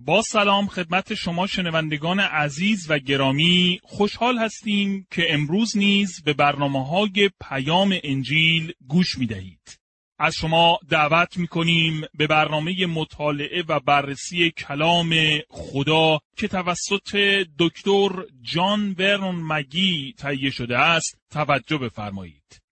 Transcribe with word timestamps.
با 0.00 0.22
سلام 0.22 0.66
خدمت 0.66 1.14
شما 1.14 1.46
شنوندگان 1.46 2.20
عزیز 2.20 2.90
و 2.90 2.98
گرامی 2.98 3.80
خوشحال 3.82 4.38
هستیم 4.38 5.06
که 5.10 5.34
امروز 5.34 5.76
نیز 5.76 6.22
به 6.22 6.32
برنامه 6.32 6.86
های 6.86 7.30
پیام 7.40 7.98
انجیل 8.02 8.72
گوش 8.88 9.18
می 9.18 9.26
دهید. 9.26 9.78
از 10.18 10.34
شما 10.34 10.78
دعوت 10.88 11.36
می 11.36 11.46
کنیم 11.46 12.00
به 12.14 12.26
برنامه 12.26 12.86
مطالعه 12.86 13.64
و 13.68 13.80
بررسی 13.80 14.50
کلام 14.50 15.14
خدا 15.48 16.20
که 16.36 16.48
توسط 16.48 17.16
دکتر 17.58 18.10
جان 18.42 18.94
ورن 18.98 19.34
مگی 19.34 20.14
تهیه 20.18 20.50
شده 20.50 20.78
است 20.78 21.18
توجه 21.30 21.78
بفرمایید. 21.78 22.62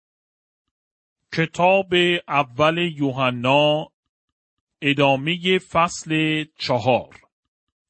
کتاب 1.33 1.95
اول 2.29 2.93
یوحنا 2.97 3.89
ادامه 4.87 5.59
فصل 5.59 6.45
چهار 6.59 7.15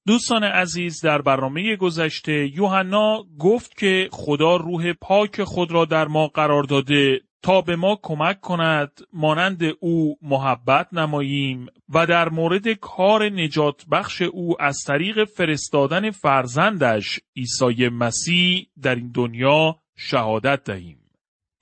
دوستان 0.06 0.44
عزیز 0.44 1.00
در 1.00 1.22
برنامه 1.22 1.76
گذشته 1.76 2.56
یوحنا 2.56 3.24
گفت 3.38 3.76
که 3.76 4.08
خدا 4.12 4.56
روح 4.56 4.92
پاک 4.92 5.44
خود 5.44 5.70
را 5.70 5.84
در 5.84 6.06
ما 6.08 6.28
قرار 6.28 6.62
داده 6.62 7.20
تا 7.42 7.60
به 7.60 7.76
ما 7.76 7.98
کمک 8.02 8.40
کند 8.40 9.00
مانند 9.12 9.62
او 9.80 10.18
محبت 10.22 10.94
نماییم 10.94 11.66
و 11.88 12.06
در 12.06 12.28
مورد 12.28 12.68
کار 12.68 13.28
نجات 13.28 13.86
بخش 13.92 14.22
او 14.22 14.62
از 14.62 14.78
طریق 14.86 15.24
فرستادن 15.24 16.10
فرزندش 16.10 17.20
عیسی 17.36 17.88
مسیح 17.88 18.66
در 18.82 18.94
این 18.94 19.10
دنیا 19.14 19.76
شهادت 19.96 20.64
دهیم. 20.64 21.05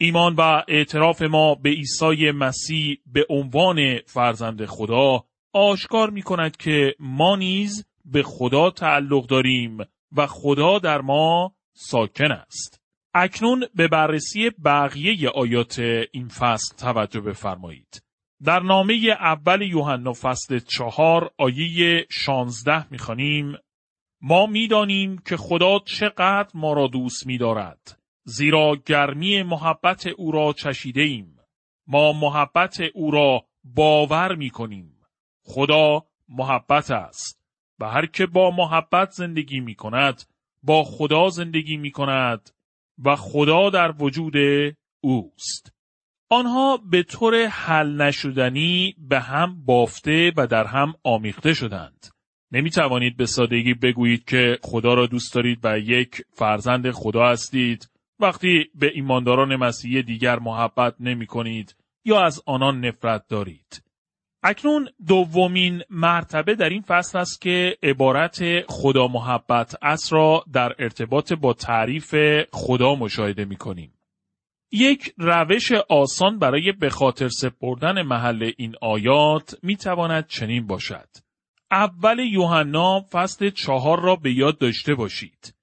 ایمان 0.05 0.35
و 0.35 0.63
اعتراف 0.69 1.23
ما 1.23 1.55
به 1.55 1.71
عیسی 1.71 2.31
مسیح 2.31 2.99
به 3.07 3.27
عنوان 3.29 3.99
فرزند 4.07 4.65
خدا 4.67 5.25
آشکار 5.53 6.11
می 6.11 6.23
کند 6.23 6.57
که 6.57 6.95
ما 6.99 7.37
نیز 7.37 7.87
به 8.05 8.23
خدا 8.23 8.71
تعلق 8.71 9.27
داریم 9.27 9.79
و 10.17 10.27
خدا 10.27 10.79
در 10.79 11.01
ما 11.01 11.55
ساکن 11.73 12.33
است. 12.33 12.81
اکنون 13.15 13.65
به 13.75 13.89
بررسی 13.89 14.51
بقیه 14.65 15.29
آیات 15.29 15.79
این 16.13 16.29
فصل 16.29 16.77
توجه 16.77 17.21
بفرمایید. 17.21 18.03
در 18.45 18.61
نامه 18.61 18.95
اول 19.21 19.63
یوحنا 19.63 20.13
فصل 20.13 20.59
چهار 20.59 21.31
آیه 21.39 22.07
شانزده 22.11 22.93
می‌خوانیم 22.93 23.57
ما 24.23 24.47
می‌دانیم 24.47 25.19
که 25.19 25.37
خدا 25.37 25.79
چقدر 25.79 26.51
ما 26.55 26.73
را 26.73 26.87
دوست 26.87 27.27
میدارد 27.27 28.04
زیرا 28.25 28.77
گرمی 28.87 29.43
محبت 29.43 30.07
او 30.07 30.33
را 30.33 30.53
چشیده 30.53 31.01
ایم. 31.01 31.39
ما 31.87 32.13
محبت 32.13 32.81
او 32.95 33.11
را 33.11 33.45
باور 33.65 34.35
می 34.35 34.51
کنیم. 34.51 35.01
خدا 35.43 36.07
محبت 36.29 36.91
است 36.91 37.41
و 37.79 37.89
هر 37.89 38.07
که 38.07 38.27
با 38.27 38.51
محبت 38.51 39.11
زندگی 39.11 39.61
می 39.61 39.75
کند 39.75 40.23
با 40.63 40.85
خدا 40.85 41.29
زندگی 41.29 41.77
می 41.77 41.91
کند 41.91 42.51
و 43.05 43.17
خدا 43.17 43.71
در 43.71 43.95
وجود 43.99 44.35
اوست. 45.01 45.73
آنها 46.29 46.77
به 46.77 47.03
طور 47.03 47.47
حل 47.47 48.03
نشدنی 48.03 48.95
به 48.99 49.21
هم 49.21 49.65
بافته 49.65 50.33
و 50.37 50.47
در 50.47 50.65
هم 50.65 50.95
آمیخته 51.05 51.55
شدند. 51.55 52.07
نمی 52.53 52.71
توانید 52.71 53.17
به 53.17 53.27
سادگی 53.27 53.75
بگویید 53.75 54.25
که 54.25 54.59
خدا 54.63 54.95
را 54.95 55.07
دوست 55.07 55.35
دارید 55.35 55.59
و 55.65 55.79
یک 55.79 56.23
فرزند 56.33 56.91
خدا 56.91 57.29
هستید 57.29 57.91
وقتی 58.21 58.71
به 58.75 58.91
ایمانداران 58.95 59.57
مسیحی 59.57 60.03
دیگر 60.03 60.39
محبت 60.39 60.95
نمی 61.01 61.27
کنید 61.27 61.77
یا 62.05 62.25
از 62.25 62.43
آنان 62.47 62.85
نفرت 62.85 63.29
دارید. 63.29 63.83
اکنون 64.43 64.89
دومین 65.07 65.83
مرتبه 65.91 66.55
در 66.55 66.69
این 66.69 66.83
فصل 66.83 67.19
است 67.19 67.41
که 67.41 67.79
عبارت 67.83 68.61
خدا 68.69 69.09
محبت 69.09 69.77
است 69.83 70.13
را 70.13 70.45
در 70.53 70.75
ارتباط 70.79 71.33
با 71.33 71.53
تعریف 71.53 72.15
خدا 72.53 72.95
مشاهده 72.95 73.45
می 73.45 73.57
کنیم. 73.57 73.95
یک 74.73 75.15
روش 75.19 75.73
آسان 75.73 76.39
برای 76.39 76.73
به 76.73 76.91
خاطر 76.91 77.29
سپردن 77.29 78.03
محل 78.03 78.51
این 78.57 78.75
آیات 78.81 79.59
می 79.63 79.77
تواند 79.77 80.27
چنین 80.27 80.67
باشد. 80.67 81.09
اول 81.71 82.19
یوحنا 82.19 83.01
فصل 83.13 83.51
چهار 83.51 84.01
را 84.01 84.17
به 84.17 84.33
یاد 84.33 84.59
داشته 84.59 84.95
باشید. 84.95 85.55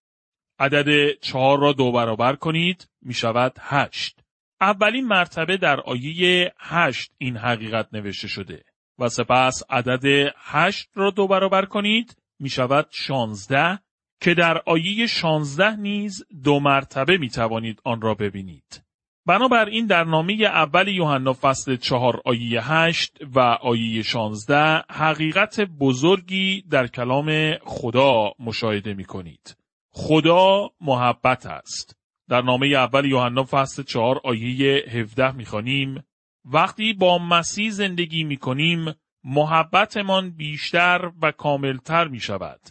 عدد 0.62 1.20
چهار 1.22 1.60
را 1.60 1.74
دو 1.74 1.92
برابر 1.92 2.36
کنید 2.36 2.90
می 3.02 3.14
شود 3.14 3.56
هشت. 3.60 4.20
اولین 4.62 5.08
مرتبه 5.08 5.58
در 5.58 5.80
آیه 5.80 6.54
هشت 6.60 7.12
این 7.18 7.38
حقیقت 7.38 7.88
نوشته 7.94 8.28
شده 8.28 8.64
و 9.00 9.10
سپس 9.10 9.64
عدد 9.70 10.34
هشت 10.38 10.90
را 10.94 11.10
دو 11.10 11.28
برابر 11.28 11.66
کنید 11.66 12.18
می 12.40 12.50
شود 12.50 12.88
شانزده 12.92 13.80
که 14.22 14.34
در 14.34 14.62
آیه 14.66 15.08
شانزده 15.08 15.76
نیز 15.76 16.24
دو 16.44 16.60
مرتبه 16.60 17.18
می 17.18 17.30
توانید 17.30 17.82
آن 17.84 18.02
را 18.02 18.14
ببینید. 18.14 18.84
بنابراین 19.26 19.86
در 19.86 20.04
نامه 20.04 20.34
اول 20.34 20.88
یوحنا 20.88 21.34
فصل 21.34 21.76
چهار 21.76 22.22
آیه 22.26 22.72
هشت 22.72 23.18
و 23.36 23.40
آیه 23.40 24.04
شانزده 24.04 24.84
حقیقت 24.90 25.62
بزرگی 25.62 26.64
در 26.70 26.88
کلام 26.88 27.58
خدا 27.58 28.32
مشاهده 28.40 28.94
می 28.94 29.06
کنید. 29.06 29.61
خدا 29.92 30.70
محبت 30.82 31.46
است. 31.46 31.98
در 32.30 32.42
نامه 32.42 32.68
اول 32.68 33.06
یوحنا 33.06 33.44
فصل 33.44 33.84
چهار 33.84 34.22
آیه 34.24 34.84
17 34.90 35.32
می‌خوانیم 35.32 36.04
وقتی 36.46 36.94
با 36.94 37.18
مسیح 37.18 37.70
زندگی 37.70 38.24
می‌کنیم 38.24 38.94
محبتمان 39.24 40.30
بیشتر 40.30 41.12
و 41.22 41.32
کاملتر 41.32 42.08
می 42.08 42.20
شود. 42.20 42.62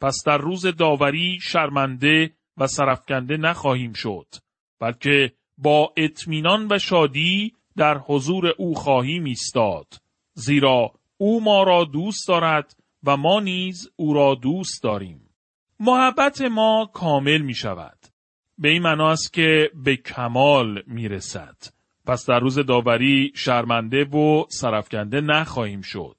پس 0.00 0.16
در 0.26 0.38
روز 0.38 0.66
داوری 0.66 1.38
شرمنده 1.42 2.30
و 2.56 2.66
سرفکنده 2.66 3.36
نخواهیم 3.36 3.92
شد 3.92 4.26
بلکه 4.80 5.32
با 5.58 5.92
اطمینان 5.96 6.68
و 6.70 6.78
شادی 6.78 7.52
در 7.76 7.98
حضور 7.98 8.46
او 8.58 8.74
خواهیم 8.74 9.24
ایستاد 9.24 9.86
زیرا 10.34 10.92
او 11.16 11.44
ما 11.44 11.62
را 11.62 11.84
دوست 11.84 12.28
دارد 12.28 12.76
و 13.04 13.16
ما 13.16 13.40
نیز 13.40 13.90
او 13.96 14.14
را 14.14 14.34
دوست 14.34 14.82
داریم 14.82 15.31
محبت 15.84 16.40
ما 16.40 16.90
کامل 16.92 17.38
می 17.38 17.54
شود. 17.54 17.98
به 18.58 18.68
این 18.68 18.82
معنا 18.82 19.10
است 19.10 19.32
که 19.32 19.70
به 19.74 19.96
کمال 19.96 20.82
می 20.86 21.08
رسد. 21.08 21.56
پس 22.06 22.26
در 22.26 22.40
روز 22.40 22.58
داوری 22.58 23.32
شرمنده 23.34 24.04
و 24.04 24.44
سرفکنده 24.48 25.20
نخواهیم 25.20 25.80
شد. 25.80 26.16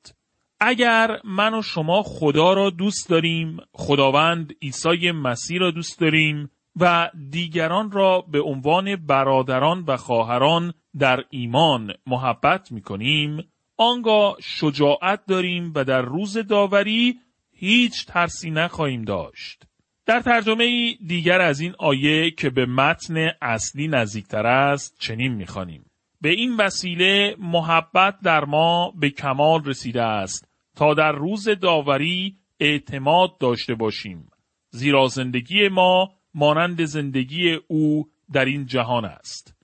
اگر 0.60 1.20
من 1.24 1.54
و 1.54 1.62
شما 1.62 2.04
خدا 2.04 2.54
را 2.54 2.70
دوست 2.70 3.10
داریم، 3.10 3.58
خداوند 3.74 4.54
عیسی 4.62 5.12
مسیح 5.12 5.60
را 5.60 5.72
دوست 5.72 6.00
داریم 6.00 6.52
و 6.80 7.10
دیگران 7.30 7.92
را 7.92 8.22
به 8.22 8.42
عنوان 8.42 8.96
برادران 8.96 9.84
و 9.88 9.98
خواهران 9.98 10.74
در 11.00 11.24
ایمان 11.30 11.94
محبت 12.08 12.72
می 12.72 12.82
کنیم، 12.82 13.52
آنگاه 13.78 14.36
شجاعت 14.42 15.26
داریم 15.26 15.72
و 15.76 15.84
در 15.84 16.02
روز 16.02 16.38
داوری 16.38 17.20
هیچ 17.66 18.06
ترسی 18.06 18.52
نخواهیم 18.52 19.02
داشت. 19.02 19.64
در 20.06 20.22
ترجمه 20.22 20.94
دیگر 21.08 21.42
از 21.42 21.60
این 21.60 21.74
آیه 21.80 22.32
که 22.32 22.50
به 22.50 22.66
متن 22.66 23.30
اصلی 23.42 23.88
نزدیکتر 23.88 24.48
است 24.48 24.96
چنین 25.00 25.34
می‌خوانیم. 25.34 25.86
به 26.22 26.30
این 26.30 26.58
وسیله 26.58 27.36
محبت 27.40 28.20
در 28.24 28.46
ما 28.46 28.94
به 29.00 29.10
کمال 29.10 29.64
رسیده 29.66 30.02
است 30.02 30.48
تا 30.76 30.94
در 30.94 31.12
روز 31.12 31.50
داوری 31.50 32.36
اعتماد 32.60 33.38
داشته 33.38 33.76
باشیم. 33.76 34.30
زیرا 34.70 35.08
زندگی 35.08 35.68
ما 35.68 36.12
مانند 36.34 36.86
زندگی 36.86 37.60
او 37.68 38.10
در 38.34 38.46
این 38.46 38.66
جهان 38.66 39.06
است. 39.06 39.56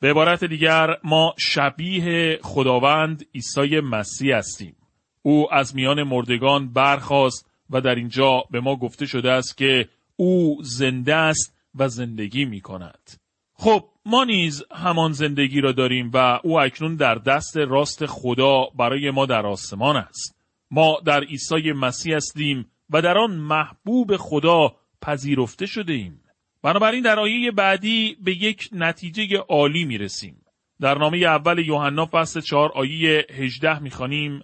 به 0.00 0.10
عبارت 0.10 0.44
دیگر 0.44 0.96
ما 1.04 1.34
شبیه 1.38 2.38
خداوند 2.42 3.24
عیسی 3.34 3.80
مسیح 3.80 4.36
هستیم. 4.36 4.76
او 5.22 5.54
از 5.54 5.74
میان 5.74 6.02
مردگان 6.02 6.72
برخاست 6.72 7.50
و 7.70 7.80
در 7.80 7.94
اینجا 7.94 8.44
به 8.50 8.60
ما 8.60 8.76
گفته 8.76 9.06
شده 9.06 9.30
است 9.30 9.56
که 9.56 9.88
او 10.16 10.58
زنده 10.62 11.14
است 11.14 11.54
و 11.74 11.88
زندگی 11.88 12.44
می 12.44 12.60
کند. 12.60 13.10
خب 13.54 13.84
ما 14.06 14.24
نیز 14.24 14.62
همان 14.70 15.12
زندگی 15.12 15.60
را 15.60 15.72
داریم 15.72 16.10
و 16.14 16.40
او 16.44 16.60
اکنون 16.60 16.96
در 16.96 17.14
دست 17.14 17.56
راست 17.56 18.06
خدا 18.06 18.64
برای 18.78 19.10
ما 19.10 19.26
در 19.26 19.46
آسمان 19.46 19.96
است. 19.96 20.36
ما 20.70 21.00
در 21.04 21.24
عیسی 21.24 21.72
مسیح 21.72 22.16
هستیم 22.16 22.70
و 22.90 23.02
در 23.02 23.18
آن 23.18 23.36
محبوب 23.36 24.16
خدا 24.16 24.76
پذیرفته 25.02 25.66
شده 25.66 25.92
ایم. 25.92 26.20
بنابراین 26.62 27.02
در 27.02 27.18
آیه 27.18 27.50
بعدی 27.50 28.16
به 28.24 28.32
یک 28.32 28.68
نتیجه 28.72 29.38
عالی 29.38 29.84
می 29.84 29.98
رسیم. 29.98 30.36
در 30.80 30.98
نامه 30.98 31.18
اول 31.18 31.58
یوحنا 31.58 32.06
فصل 32.06 32.40
4 32.40 32.72
آیه 32.74 33.26
18 33.30 33.78
می‌خوانیم 33.78 34.42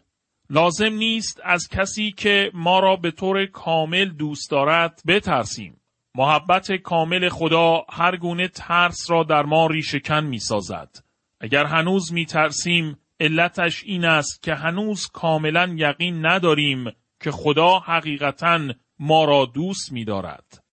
لازم 0.51 0.93
نیست 0.93 1.41
از 1.45 1.69
کسی 1.69 2.13
که 2.13 2.51
ما 2.55 2.81
را 2.81 2.97
به 2.97 3.11
طور 3.11 3.47
کامل 3.47 4.05
دوست 4.05 4.51
دارد 4.51 5.03
بترسیم. 5.07 5.81
محبت 6.15 6.73
کامل 6.73 7.29
خدا 7.29 7.85
هر 7.91 8.17
گونه 8.17 8.49
ترس 8.49 9.11
را 9.11 9.23
در 9.23 9.43
ما 9.43 9.67
ریشکن 9.67 10.25
می 10.25 10.39
سازد. 10.39 10.97
اگر 11.41 11.65
هنوز 11.65 12.13
می 12.13 12.27
ترسیم 12.27 12.97
علتش 13.21 13.85
این 13.85 14.05
است 14.05 14.43
که 14.43 14.55
هنوز 14.55 15.07
کاملا 15.07 15.75
یقین 15.77 16.27
نداریم 16.27 16.85
که 17.21 17.31
خدا 17.31 17.79
حقیقتا 17.79 18.61
ما 18.99 19.25
را 19.25 19.45
دوست 19.55 19.93
می 19.93 20.05
دارد. 20.05 20.65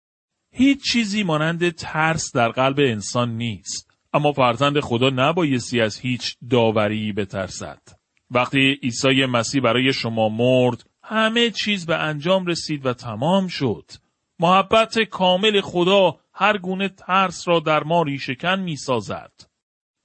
هیچ 0.52 0.92
چیزی 0.92 1.24
مانند 1.24 1.70
ترس 1.70 2.36
در 2.36 2.50
قلب 2.50 2.80
انسان 2.80 3.38
نیست. 3.38 3.92
اما 4.14 4.32
فرزند 4.32 4.80
خدا 4.80 5.10
نبایستی 5.10 5.82
از 5.82 6.00
هیچ 6.00 6.38
داوری 6.50 7.14
بترسد. 7.14 8.03
وقتی 8.34 8.80
عیسی 8.84 9.26
مسیح 9.26 9.62
برای 9.62 9.94
شما 9.94 10.30
مرد، 10.30 10.84
همه 11.04 11.50
چیز 11.50 11.86
به 11.86 11.98
انجام 11.98 12.46
رسید 12.46 12.86
و 12.86 12.94
تمام 12.94 13.48
شد. 13.48 13.92
محبت 14.40 15.00
کامل 15.00 15.62
خدا 15.62 16.20
هر 16.34 16.58
گونه 16.58 16.90
ترس 16.90 17.48
را 17.48 17.60
در 17.60 17.84
ما 17.84 18.02
ریشکن 18.02 18.60
می 18.60 18.76
سازد. 18.76 19.32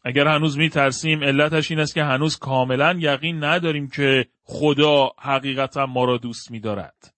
اگر 0.05 0.27
هنوز 0.29 0.59
می 0.59 0.69
ترسیم 0.69 1.25
علتش 1.25 1.71
این 1.71 1.81
است 1.81 1.95
که 1.95 2.05
هنوز 2.05 2.39
کاملا 2.39 2.97
یقین 2.99 3.45
نداریم 3.45 3.89
که 3.89 4.27
خدا 4.45 5.11
حقیقتا 5.19 5.87
ما 5.87 6.05
را 6.05 6.17
دوست 6.17 6.51
می 6.51 6.61
دارد. 6.61 7.15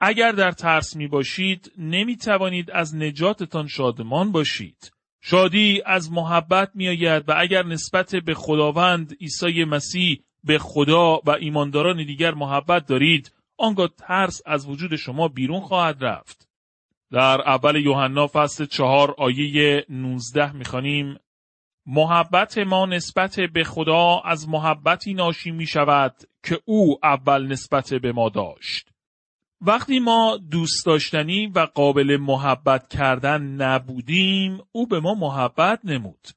اگر 0.00 0.32
در 0.32 0.52
ترس 0.52 0.96
می 0.96 1.08
باشید 1.08 1.72
نمی 1.78 2.16
توانید 2.16 2.70
از 2.70 2.96
نجاتتان 2.96 3.66
شادمان 3.66 4.32
باشید. 4.32 4.92
شادی 5.20 5.82
از 5.86 6.12
محبت 6.12 6.70
می 6.74 6.88
آید 6.88 7.28
و 7.28 7.34
اگر 7.36 7.66
نسبت 7.66 8.16
به 8.16 8.34
خداوند 8.34 9.16
عیسی 9.20 9.64
مسیح 9.64 10.20
به 10.44 10.58
خدا 10.58 11.20
و 11.26 11.30
ایمانداران 11.30 11.96
دیگر 11.96 12.34
محبت 12.34 12.86
دارید 12.86 13.32
آنگاه 13.56 13.88
ترس 13.88 14.42
از 14.46 14.66
وجود 14.66 14.96
شما 14.96 15.28
بیرون 15.28 15.60
خواهد 15.60 16.04
رفت. 16.04 16.48
در 17.12 17.40
اول 17.40 17.76
یوحنا 17.76 18.26
فصل 18.26 18.66
چهار 18.66 19.14
آیه 19.18 19.86
19 19.88 20.52
می‌خوانیم 20.52 21.18
محبت 21.86 22.58
ما 22.58 22.86
نسبت 22.86 23.40
به 23.40 23.64
خدا 23.64 24.20
از 24.20 24.48
محبتی 24.48 25.14
ناشی 25.14 25.50
می 25.50 25.66
شود 25.66 26.14
که 26.44 26.60
او 26.64 26.98
اول 27.02 27.46
نسبت 27.46 27.94
به 27.94 28.12
ما 28.12 28.28
داشت. 28.28 28.88
وقتی 29.60 29.98
ما 29.98 30.38
دوست 30.50 30.86
داشتنی 30.86 31.46
و 31.46 31.60
قابل 31.60 32.16
محبت 32.20 32.88
کردن 32.88 33.42
نبودیم 33.42 34.60
او 34.72 34.86
به 34.86 35.00
ما 35.00 35.14
محبت 35.14 35.80
نمود. 35.84 36.28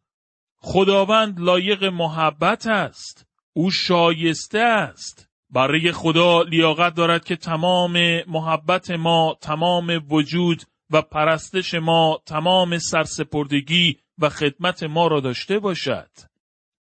خداوند 0.58 1.40
لایق 1.40 1.84
محبت 1.84 2.68
است. 2.68 3.31
او 3.54 3.72
شایسته 3.72 4.60
است. 4.60 5.28
برای 5.50 5.92
خدا 5.92 6.42
لیاقت 6.42 6.96
دارد 6.96 7.26
که 7.26 7.36
تمام 7.36 8.24
محبت 8.28 8.92
ما، 8.92 9.38
تمام 9.42 10.02
وجود 10.10 10.64
و 10.92 11.02
پرستش 11.02 11.74
ما، 11.74 12.22
تمام 12.26 12.78
سرسپردگی 12.78 13.98
و 14.18 14.30
خدمت 14.30 14.84
ما 14.84 15.08
را 15.08 15.20
داشته 15.20 15.60
باشد. 15.60 16.10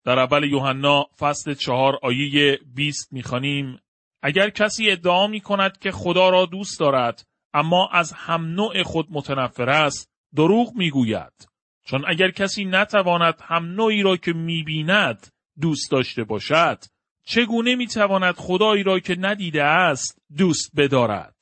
در 0.04 0.18
اول 0.18 0.44
یوحنا 0.44 1.06
فصل 1.18 1.54
چهار 1.54 1.98
آیه 2.02 2.58
20 2.74 3.12
می‌خوانیم 3.12 3.78
اگر 4.22 4.50
کسی 4.50 4.90
ادعا 4.90 5.26
می 5.26 5.40
کند 5.40 5.78
که 5.78 5.90
خدا 5.90 6.28
را 6.28 6.46
دوست 6.46 6.80
دارد 6.80 7.26
اما 7.54 7.88
از 7.92 8.12
هم 8.12 8.44
نوع 8.44 8.82
خود 8.82 9.06
متنفر 9.10 9.70
است 9.70 10.10
دروغ 10.36 10.72
می‌گوید 10.74 11.48
چون 11.84 12.04
اگر 12.08 12.30
کسی 12.30 12.64
نتواند 12.64 13.40
هم 13.44 13.64
نوعی 13.64 14.02
را 14.02 14.16
که 14.16 14.32
می‌بیند 14.32 15.31
دوست 15.60 15.90
داشته 15.90 16.24
باشد 16.24 16.78
چگونه 17.24 17.76
می‌تواند 17.76 18.34
خدایی 18.34 18.82
را 18.82 19.00
که 19.00 19.16
ندیده 19.18 19.64
است 19.64 20.18
دوست 20.36 20.70
بدارد؟ 20.76 21.34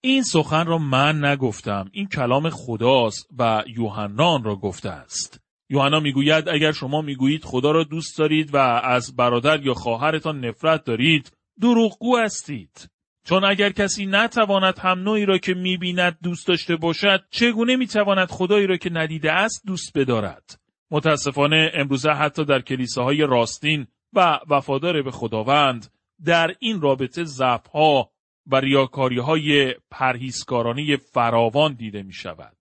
این 0.00 0.22
سخن 0.22 0.66
را 0.66 0.78
من 0.78 1.24
نگفتم 1.24 1.90
این 1.92 2.08
کلام 2.08 2.50
خداست 2.50 3.28
و 3.38 3.64
یوحنان 3.76 4.44
را 4.44 4.56
گفته 4.56 4.90
است. 4.90 5.40
یوحنا 5.70 6.00
می‌گوید 6.00 6.48
اگر 6.48 6.72
شما 6.72 7.02
می‌گویید 7.02 7.44
خدا 7.44 7.70
را 7.70 7.84
دوست 7.84 8.18
دارید 8.18 8.54
و 8.54 8.56
از 8.84 9.16
برادر 9.16 9.62
یا 9.62 9.74
خواهرتان 9.74 10.44
نفرت 10.44 10.84
دارید 10.84 11.32
دروغگو 11.60 12.18
هستید. 12.18 12.90
چون 13.24 13.44
اگر 13.44 13.70
کسی 13.70 14.06
نتواند 14.06 14.78
هم 14.78 14.98
نوعی 14.98 15.26
را 15.26 15.38
که 15.38 15.54
می‌بیند 15.54 16.18
دوست 16.22 16.48
داشته 16.48 16.76
باشد 16.76 17.24
چگونه 17.30 17.76
می‌تواند 17.76 18.28
خدایی 18.28 18.66
را 18.66 18.76
که 18.76 18.90
ندیده 18.90 19.32
است 19.32 19.62
دوست 19.66 19.98
بدارد؟ 19.98 20.58
متاسفانه 20.90 21.70
امروزه 21.74 22.10
حتی 22.10 22.44
در 22.44 22.60
کلیساهای 22.60 23.22
راستین 23.22 23.86
و 24.12 24.40
وفادار 24.48 25.02
به 25.02 25.10
خداوند 25.10 25.92
در 26.24 26.54
این 26.58 26.80
رابطه 26.80 27.24
ضعفها 27.24 28.10
و 28.46 28.56
ریاکاری 28.56 29.18
های 29.18 29.74
پرهیزکارانه 29.90 30.96
فراوان 30.96 31.74
دیده 31.74 32.02
می 32.02 32.12
شود. 32.12 32.56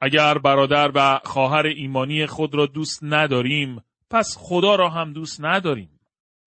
اگر 0.00 0.38
برادر 0.38 0.90
و 0.94 1.20
خواهر 1.24 1.66
ایمانی 1.66 2.26
خود 2.26 2.54
را 2.54 2.66
دوست 2.66 2.98
نداریم 3.02 3.84
پس 4.10 4.36
خدا 4.38 4.74
را 4.74 4.88
هم 4.88 5.12
دوست 5.12 5.44
نداریم. 5.44 6.00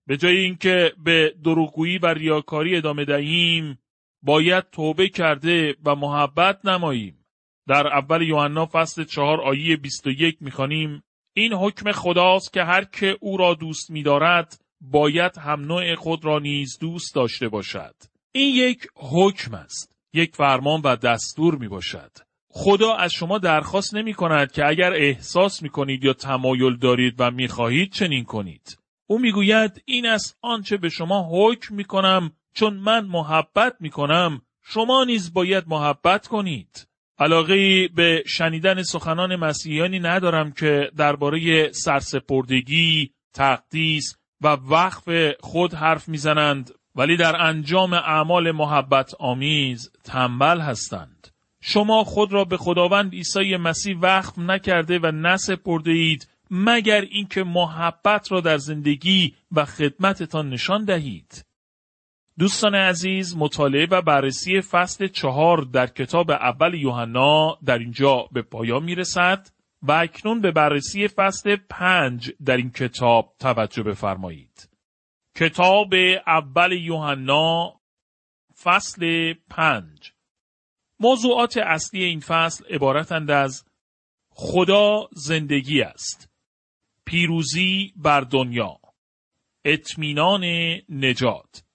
به 0.07 0.17
جای 0.17 0.37
اینکه 0.37 0.93
به 1.03 1.35
دروغگویی 1.43 1.97
و 1.97 2.05
ریاکاری 2.05 2.77
ادامه 2.77 3.05
دهیم 3.05 3.79
باید 4.21 4.69
توبه 4.71 5.09
کرده 5.09 5.75
و 5.85 5.95
محبت 5.95 6.65
نماییم 6.65 7.25
در 7.67 7.87
اول 7.87 8.21
یوحنا 8.21 8.69
فصل 8.71 9.03
چهار 9.03 9.41
آیه 9.41 9.77
21 9.77 10.37
می‌خوانیم 10.41 11.03
این 11.39 11.53
حکم 11.53 11.91
خداست 11.91 12.53
که 12.53 12.63
هر 12.63 12.83
که 12.83 13.17
او 13.21 13.37
را 13.37 13.53
دوست 13.53 13.91
می‌دارد 13.91 14.61
باید 14.81 15.37
هم 15.37 15.61
نوع 15.61 15.95
خود 15.95 16.25
را 16.25 16.39
نیز 16.39 16.77
دوست 16.79 17.15
داشته 17.15 17.49
باشد. 17.49 17.95
این 18.31 18.55
یک 18.55 18.87
حکم 18.95 19.53
است. 19.53 19.95
یک 20.13 20.35
فرمان 20.35 20.81
و 20.81 20.95
دستور 20.95 21.55
می 21.55 21.67
باشد 21.67 22.11
خدا 22.51 22.95
از 22.95 23.13
شما 23.13 23.37
درخواست 23.37 23.95
نمی 23.95 24.13
کند 24.13 24.51
که 24.51 24.67
اگر 24.67 24.93
احساس 24.93 25.63
می 25.63 25.69
کنید 25.69 26.03
یا 26.03 26.13
تمایل 26.13 26.77
دارید 26.77 27.15
و 27.17 27.31
می 27.31 27.47
خواهید 27.47 27.93
چنین 27.93 28.23
کنید. 28.23 28.77
او 29.07 29.19
می‌گوید 29.19 29.81
این 29.85 30.05
است 30.05 30.37
آنچه 30.41 30.77
به 30.77 30.89
شما 30.89 31.29
حکم 31.31 31.75
می 31.75 31.83
کنم 31.83 32.31
چون 32.53 32.73
من 32.73 33.05
محبت 33.05 33.75
می 33.79 33.89
کنم 33.89 34.41
شما 34.63 35.03
نیز 35.03 35.33
باید 35.33 35.63
محبت 35.67 36.27
کنید. 36.27 36.88
علاقه 37.19 37.87
به 37.87 38.23
شنیدن 38.27 38.83
سخنان 38.83 39.35
مسیحیانی 39.35 39.99
ندارم 39.99 40.51
که 40.51 40.91
درباره 40.97 41.71
سرسپردگی، 41.71 43.11
تقدیس 43.33 44.15
و 44.41 44.47
وقف 44.47 45.33
خود 45.39 45.73
حرف 45.73 46.09
می‌زنند 46.09 46.71
ولی 46.95 47.17
در 47.17 47.41
انجام 47.41 47.93
اعمال 47.93 48.51
محبت 48.51 49.13
آمیز 49.19 49.91
تنبل 50.03 50.59
هستند. 50.59 51.27
شما 51.61 52.03
خود 52.03 52.33
را 52.33 52.45
به 52.45 52.57
خداوند 52.57 53.13
عیسی 53.13 53.57
مسیح 53.57 53.97
وقف 53.97 54.37
نکرده 54.37 54.99
و 54.99 55.11
نسپرده 55.11 55.91
اید 55.91 56.29
مگر 56.51 57.01
اینکه 57.01 57.43
محبت 57.43 58.31
را 58.31 58.41
در 58.41 58.57
زندگی 58.57 59.35
و 59.51 59.65
خدمتتان 59.65 60.49
نشان 60.49 60.85
دهید. 60.85 61.45
دوستان 62.39 62.75
عزیز 62.75 63.37
مطالعه 63.37 63.87
و 63.91 64.01
بررسی 64.01 64.61
فصل 64.61 65.07
چهار 65.07 65.57
در 65.61 65.87
کتاب 65.87 66.31
اول 66.31 66.73
یوحنا 66.73 67.57
در 67.65 67.77
اینجا 67.77 68.29
به 68.31 68.41
پایان 68.41 68.83
می 68.83 68.95
رسد 68.95 69.47
و 69.81 69.91
اکنون 69.91 70.41
به 70.41 70.51
بررسی 70.51 71.07
فصل 71.07 71.55
پنج 71.69 72.31
در 72.45 72.57
این 72.57 72.71
کتاب 72.71 73.35
توجه 73.39 73.83
بفرمایید. 73.83 74.69
کتاب 75.35 75.93
اول 76.27 76.71
یوحنا 76.71 77.79
فصل 78.63 79.33
پنج 79.49 80.11
موضوعات 80.99 81.57
اصلی 81.57 82.03
این 82.03 82.19
فصل 82.19 82.65
عبارتند 82.65 83.31
از 83.31 83.65
خدا 84.29 85.07
زندگی 85.11 85.81
است. 85.81 86.29
پیروزی 87.05 87.93
بر 87.95 88.21
دنیا 88.21 88.79
اطمینان 89.65 90.43
نجات 90.89 91.68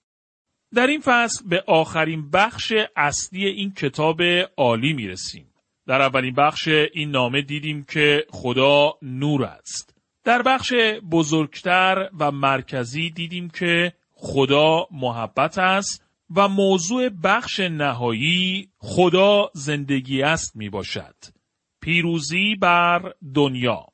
در 0.75 0.87
این 0.87 1.01
فصل 1.01 1.49
به 1.49 1.65
آخرین 1.67 2.31
بخش 2.31 2.73
اصلی 2.97 3.47
این 3.47 3.73
کتاب 3.75 4.23
عالی 4.57 4.93
می 4.93 5.09
رسیم. 5.09 5.47
در 5.87 6.03
اولین 6.03 6.35
بخش 6.35 6.69
این 6.69 7.11
نامه 7.11 7.43
دیدیم 7.43 7.85
که 7.85 8.27
خدا 8.31 8.93
نور 9.03 9.45
است. 9.45 9.95
در 10.25 10.43
بخش 10.43 10.73
بزرگتر 11.11 12.09
و 12.19 12.31
مرکزی 12.31 13.11
دیدیم 13.11 13.51
که 13.51 13.93
خدا 14.13 14.87
محبت 14.91 15.59
است 15.59 16.05
و 16.37 16.49
موضوع 16.49 17.09
بخش 17.09 17.61
نهایی 17.61 18.69
خدا 18.79 19.51
زندگی 19.55 20.23
است 20.23 20.57
می 20.57 20.69
باشد. 20.69 21.17
پیروزی 21.81 22.55
بر 22.55 23.13
دنیا 23.35 23.87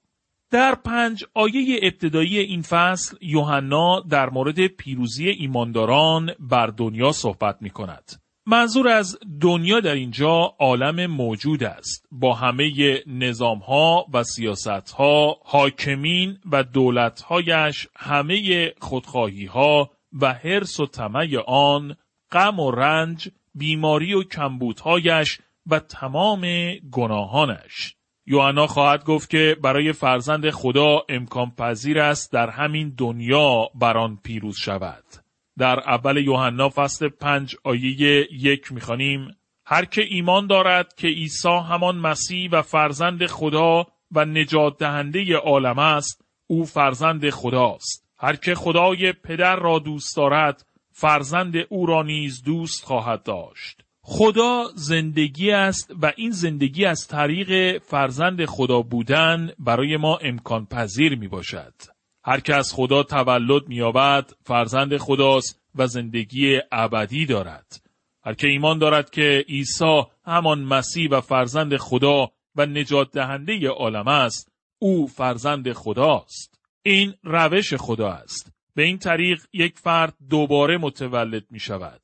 در 0.51 0.75
پنج 0.75 1.25
آیه 1.35 1.81
ابتدایی 1.83 2.39
این 2.39 2.63
فصل 2.63 3.17
یوحنا 3.21 4.01
در 4.01 4.31
مورد 4.31 4.67
پیروزی 4.67 5.29
ایمانداران 5.29 6.31
بر 6.39 6.67
دنیا 6.67 7.13
صحبت 7.13 7.57
می 7.61 7.71
کند. 7.71 8.13
منظور 8.47 8.89
از 8.89 9.19
دنیا 9.41 9.81
در 9.81 9.95
اینجا 9.95 10.55
عالم 10.59 11.07
موجود 11.07 11.65
است 11.65 12.07
با 12.13 12.35
همه 12.35 12.73
نظام 13.07 13.59
ها 13.59 14.07
و 14.13 14.25
سیاست 14.25 14.91
ها 14.91 15.37
حاکمین 15.45 16.39
و 16.53 16.63
دولت 16.63 17.21
هایش 17.21 17.89
همه 17.97 18.73
خودخواهی 18.81 19.47
ها 19.47 19.91
و 20.21 20.33
حرس 20.33 20.81
و 20.81 20.87
طمع 20.87 21.37
آن 21.47 21.97
غم 22.33 22.61
و 22.61 22.71
رنج 22.71 23.29
بیماری 23.55 24.15
و 24.15 24.23
کمبودهایش 24.23 25.39
و 25.67 25.79
تمام 25.79 26.47
گناهانش 26.93 27.97
یوحنا 28.31 28.67
خواهد 28.67 29.05
گفت 29.05 29.31
که 29.31 29.57
برای 29.63 29.93
فرزند 29.93 30.51
خدا 30.51 31.03
امکان 31.09 31.51
پذیر 31.51 32.01
است 32.01 32.33
در 32.33 32.51
همین 32.51 32.95
دنیا 32.99 33.71
بر 33.75 33.97
آن 33.97 34.19
پیروز 34.25 34.57
شود. 34.57 35.05
در 35.59 35.81
اول 35.81 36.17
یوحنا 36.17 36.69
فصل 36.69 37.09
پنج 37.09 37.57
آیه 37.65 38.29
یک 38.33 38.73
می‌خوانیم 38.73 39.37
هر 39.67 39.85
که 39.85 40.03
ایمان 40.09 40.47
دارد 40.47 40.95
که 40.95 41.09
عیسی 41.09 41.49
همان 41.49 41.97
مسیح 41.97 42.51
و 42.51 42.63
فرزند 42.63 43.27
خدا 43.27 43.87
و 44.13 44.25
نجات 44.25 44.79
دهنده 44.79 45.37
عالم 45.37 45.79
است 45.79 46.25
او 46.47 46.65
فرزند 46.65 47.31
خداست 47.31 48.09
هر 48.19 48.37
که 48.37 48.55
خدای 48.55 49.13
پدر 49.13 49.57
را 49.57 49.79
دوست 49.79 50.17
دارد 50.17 50.67
فرزند 50.93 51.55
او 51.69 51.87
را 51.87 52.03
نیز 52.03 52.43
دوست 52.43 52.85
خواهد 52.85 53.23
داشت 53.23 53.90
خدا 54.13 54.65
زندگی 54.75 55.51
است 55.51 55.93
و 56.03 56.13
این 56.17 56.31
زندگی 56.31 56.85
از 56.85 57.07
طریق 57.09 57.79
فرزند 57.83 58.45
خدا 58.45 58.83
بودن 58.83 59.51
برای 59.59 59.97
ما 59.97 60.17
امکان 60.17 60.67
پذیر 60.67 61.19
می 61.19 61.29
باشد. 61.29 61.75
هر 62.25 62.41
که 62.41 62.55
از 62.55 62.73
خدا 62.75 63.03
تولد 63.03 63.69
می 63.69 63.75
یابد 63.75 64.31
فرزند 64.43 64.97
خداست 64.97 65.61
و 65.75 65.87
زندگی 65.87 66.61
ابدی 66.73 67.27
دارد. 67.27 67.83
هر 68.25 68.35
که 68.35 68.49
ایمان 68.49 68.79
دارد 68.79 69.11
که 69.11 69.45
عیسی 69.49 70.03
همان 70.27 70.65
مسیح 70.65 71.09
و 71.11 71.21
فرزند 71.21 71.77
خدا 71.77 72.31
و 72.57 72.67
نجات 72.67 73.13
دهنده 73.13 73.69
عالم 73.69 74.09
است 74.09 74.53
او 74.79 75.07
فرزند 75.07 75.73
خداست 75.73 76.61
این 76.83 77.15
روش 77.23 77.75
خدا 77.75 78.13
است 78.13 78.53
به 78.75 78.83
این 78.83 78.99
طریق 78.99 79.43
یک 79.53 79.79
فرد 79.79 80.15
دوباره 80.31 80.79
متولد 80.79 81.45
می 81.51 81.61
شود 81.61 82.01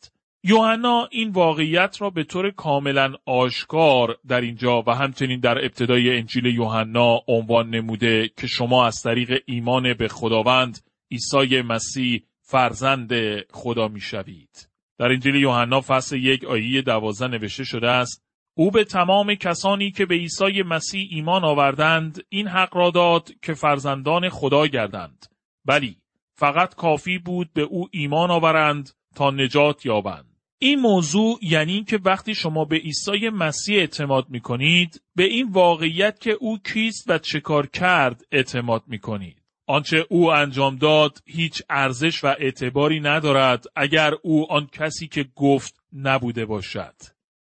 یوحنا 0.48 1.08
این 1.10 1.30
واقعیت 1.30 1.96
را 2.00 2.10
به 2.10 2.24
طور 2.24 2.50
کاملا 2.50 3.14
آشکار 3.24 4.18
در 4.28 4.40
اینجا 4.40 4.82
و 4.86 4.90
همچنین 4.90 5.40
در 5.40 5.58
ابتدای 5.58 6.16
انجیل 6.16 6.46
یوحنا 6.46 7.20
عنوان 7.28 7.70
نموده 7.70 8.30
که 8.36 8.46
شما 8.46 8.86
از 8.86 9.02
طریق 9.02 9.42
ایمان 9.46 9.94
به 9.94 10.08
خداوند 10.08 10.78
عیسی 11.10 11.62
مسیح 11.62 12.22
فرزند 12.42 13.12
خدا 13.50 13.88
می 13.88 14.00
شوید. 14.00 14.68
در 14.98 15.06
انجیل 15.06 15.34
یوحنا 15.34 15.80
فصل 15.80 16.16
یک 16.16 16.44
آیه 16.44 16.82
دوازده 16.82 17.28
نوشته 17.28 17.64
شده 17.64 17.90
است 17.90 18.24
او 18.56 18.70
به 18.70 18.84
تمام 18.84 19.34
کسانی 19.34 19.90
که 19.90 20.06
به 20.06 20.14
عیسی 20.14 20.62
مسیح 20.62 21.08
ایمان 21.10 21.44
آوردند 21.44 22.24
این 22.28 22.48
حق 22.48 22.76
را 22.76 22.90
داد 22.90 23.30
که 23.42 23.54
فرزندان 23.54 24.28
خدا 24.28 24.66
گردند 24.66 25.26
بلی 25.64 25.96
فقط 26.34 26.74
کافی 26.74 27.18
بود 27.18 27.52
به 27.52 27.62
او 27.62 27.88
ایمان 27.90 28.30
آورند 28.30 28.90
تا 29.14 29.30
نجات 29.30 29.86
یابند 29.86 30.35
این 30.58 30.80
موضوع 30.80 31.38
یعنی 31.42 31.84
که 31.84 31.98
وقتی 32.04 32.34
شما 32.34 32.64
به 32.64 32.76
عیسی 32.76 33.28
مسیح 33.28 33.78
اعتماد 33.78 34.26
می 34.28 34.40
کنید 34.40 35.02
به 35.16 35.24
این 35.24 35.48
واقعیت 35.50 36.20
که 36.20 36.30
او 36.30 36.58
کیست 36.58 37.10
و 37.10 37.18
چه 37.18 37.40
کار 37.40 37.66
کرد 37.66 38.24
اعتماد 38.32 38.82
می 38.86 38.98
کنید. 38.98 39.42
آنچه 39.66 40.06
او 40.10 40.32
انجام 40.32 40.76
داد 40.76 41.22
هیچ 41.26 41.62
ارزش 41.70 42.24
و 42.24 42.26
اعتباری 42.26 43.00
ندارد 43.00 43.64
اگر 43.76 44.14
او 44.22 44.52
آن 44.52 44.68
کسی 44.72 45.08
که 45.08 45.26
گفت 45.34 45.74
نبوده 45.92 46.46
باشد. 46.46 46.94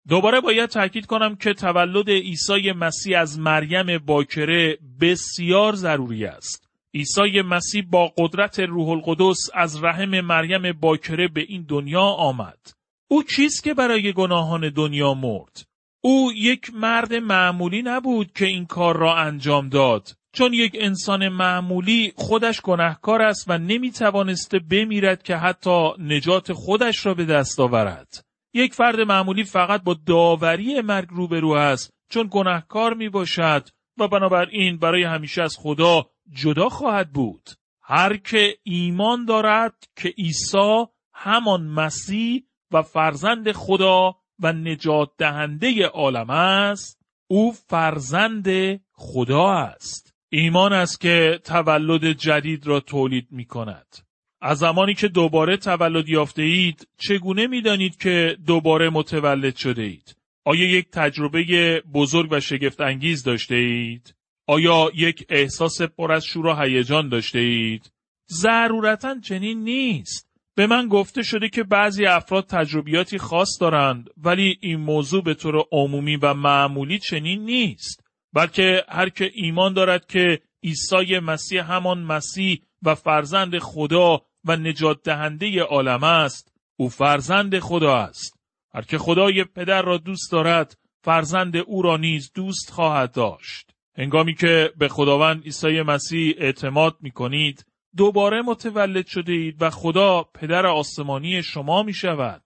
دوباره 0.07 0.41
باید 0.41 0.69
تاکید 0.69 1.05
کنم 1.05 1.35
که 1.35 1.53
تولد 1.53 2.09
عیسی 2.09 2.71
مسیح 2.71 3.19
از 3.19 3.39
مریم 3.39 3.97
باکره 3.97 4.77
بسیار 5.01 5.75
ضروری 5.75 6.25
است. 6.25 6.69
عیسی 6.93 7.41
مسیح 7.41 7.83
با 7.89 8.13
قدرت 8.17 8.59
روح 8.59 8.89
القدس 8.89 9.49
از 9.53 9.83
رحم 9.83 10.21
مریم 10.21 10.71
باکره 10.71 11.27
به 11.27 11.41
این 11.41 11.65
دنیا 11.69 12.01
آمد. 12.01 12.82
او 13.13 13.23
چیست 13.23 13.63
که 13.63 13.73
برای 13.73 14.13
گناهان 14.13 14.69
دنیا 14.69 15.13
مرد؟ 15.13 15.65
او 16.01 16.31
یک 16.35 16.71
مرد 16.73 17.13
معمولی 17.13 17.81
نبود 17.81 18.31
که 18.31 18.45
این 18.45 18.65
کار 18.65 18.97
را 18.97 19.15
انجام 19.15 19.69
داد. 19.69 20.15
چون 20.31 20.53
یک 20.53 20.77
انسان 20.79 21.29
معمولی 21.29 22.13
خودش 22.15 22.61
گناهکار 22.61 23.21
است 23.21 23.45
و 23.47 23.57
نمی 23.57 23.91
توانسته 23.91 24.59
بمیرد 24.59 25.23
که 25.23 25.35
حتی 25.35 25.89
نجات 25.99 26.53
خودش 26.53 27.05
را 27.05 27.13
به 27.13 27.25
دست 27.25 27.59
آورد. 27.59 28.25
یک 28.53 28.73
فرد 28.73 28.99
معمولی 28.99 29.43
فقط 29.43 29.83
با 29.83 29.95
داوری 30.05 30.81
مرگ 30.81 31.07
روبرو 31.09 31.51
است 31.51 31.93
چون 32.09 32.27
گناهکار 32.31 32.93
می 32.93 33.09
باشد 33.09 33.69
و 33.97 34.07
بنابراین 34.07 34.77
برای 34.77 35.03
همیشه 35.03 35.41
از 35.41 35.55
خدا 35.59 36.05
جدا 36.31 36.69
خواهد 36.69 37.11
بود. 37.11 37.49
هر 37.81 38.17
که 38.17 38.57
ایمان 38.63 39.25
دارد 39.25 39.75
که 39.95 40.09
عیسی 40.09 40.85
همان 41.13 41.63
مسیح 41.63 42.43
و 42.73 42.81
فرزند 42.81 43.51
خدا 43.51 44.15
و 44.39 44.53
نجات 44.53 45.09
دهنده 45.17 45.85
عالم 45.85 46.29
است 46.29 46.99
او 47.27 47.51
فرزند 47.51 48.47
خدا 48.91 49.51
است 49.51 50.13
ایمان 50.29 50.73
است 50.73 51.01
که 51.01 51.39
تولد 51.43 52.11
جدید 52.11 52.67
را 52.67 52.79
تولید 52.79 53.27
می 53.31 53.45
کند 53.45 53.97
از 54.41 54.57
زمانی 54.57 54.93
که 54.93 55.07
دوباره 55.07 55.57
تولد 55.57 56.09
یافته 56.09 56.41
اید 56.41 56.87
چگونه 56.97 57.47
می 57.47 57.61
دانید 57.61 57.97
که 57.97 58.37
دوباره 58.45 58.89
متولد 58.89 59.55
شده 59.55 59.81
اید 59.81 60.15
آیا 60.45 60.65
یک 60.65 60.89
تجربه 60.91 61.83
بزرگ 61.93 62.31
و 62.31 62.39
شگفت 62.39 62.81
انگیز 62.81 63.23
داشته 63.23 63.55
اید؟ 63.55 64.15
آیا 64.47 64.91
یک 64.95 65.25
احساس 65.29 65.81
پر 65.81 66.11
از 66.11 66.25
شور 66.25 66.45
و 66.45 66.55
هیجان 66.55 67.09
داشته 67.09 67.39
اید؟ 67.39 67.91
ضرورتا 68.31 69.19
چنین 69.19 69.63
نیست. 69.63 70.32
به 70.55 70.67
من 70.67 70.87
گفته 70.87 71.23
شده 71.23 71.49
که 71.49 71.63
بعضی 71.63 72.05
افراد 72.05 72.45
تجربیاتی 72.47 73.17
خاص 73.17 73.61
دارند 73.61 74.09
ولی 74.17 74.57
این 74.61 74.79
موضوع 74.79 75.23
به 75.23 75.33
طور 75.33 75.65
عمومی 75.71 76.15
و 76.15 76.33
معمولی 76.33 76.99
چنین 76.99 77.45
نیست 77.45 78.03
بلکه 78.33 78.85
هر 78.89 79.09
که 79.09 79.31
ایمان 79.33 79.73
دارد 79.73 80.05
که 80.05 80.39
عیسی 80.63 81.19
مسیح 81.19 81.71
همان 81.71 81.99
مسیح 81.99 82.61
و 82.83 82.95
فرزند 82.95 83.59
خدا 83.59 84.21
و 84.45 84.55
نجات 84.55 85.03
دهنده 85.03 85.61
عالم 85.61 86.03
است 86.03 86.53
او 86.75 86.89
فرزند 86.89 87.59
خدا 87.59 87.97
است. 87.97 88.39
هر 88.73 88.81
که 88.81 88.97
خدای 88.97 89.43
پدر 89.43 89.81
را 89.81 89.97
دوست 89.97 90.31
دارد 90.31 90.77
فرزند 91.03 91.57
او 91.57 91.81
را 91.81 91.97
نیز 91.97 92.31
دوست 92.35 92.71
خواهد 92.71 93.11
داشت. 93.11 93.71
هنگامی 93.97 94.35
که 94.35 94.73
به 94.77 94.87
خداوند 94.87 95.43
عیسی 95.43 95.81
مسیح 95.81 96.35
اعتماد 96.37 96.97
می 97.01 97.11
کنید 97.11 97.65
دوباره 97.97 98.41
متولد 98.41 99.07
شده 99.07 99.33
اید 99.33 99.61
و 99.61 99.69
خدا 99.69 100.23
پدر 100.33 100.65
آسمانی 100.65 101.43
شما 101.43 101.83
می 101.83 101.93
شود. 101.93 102.41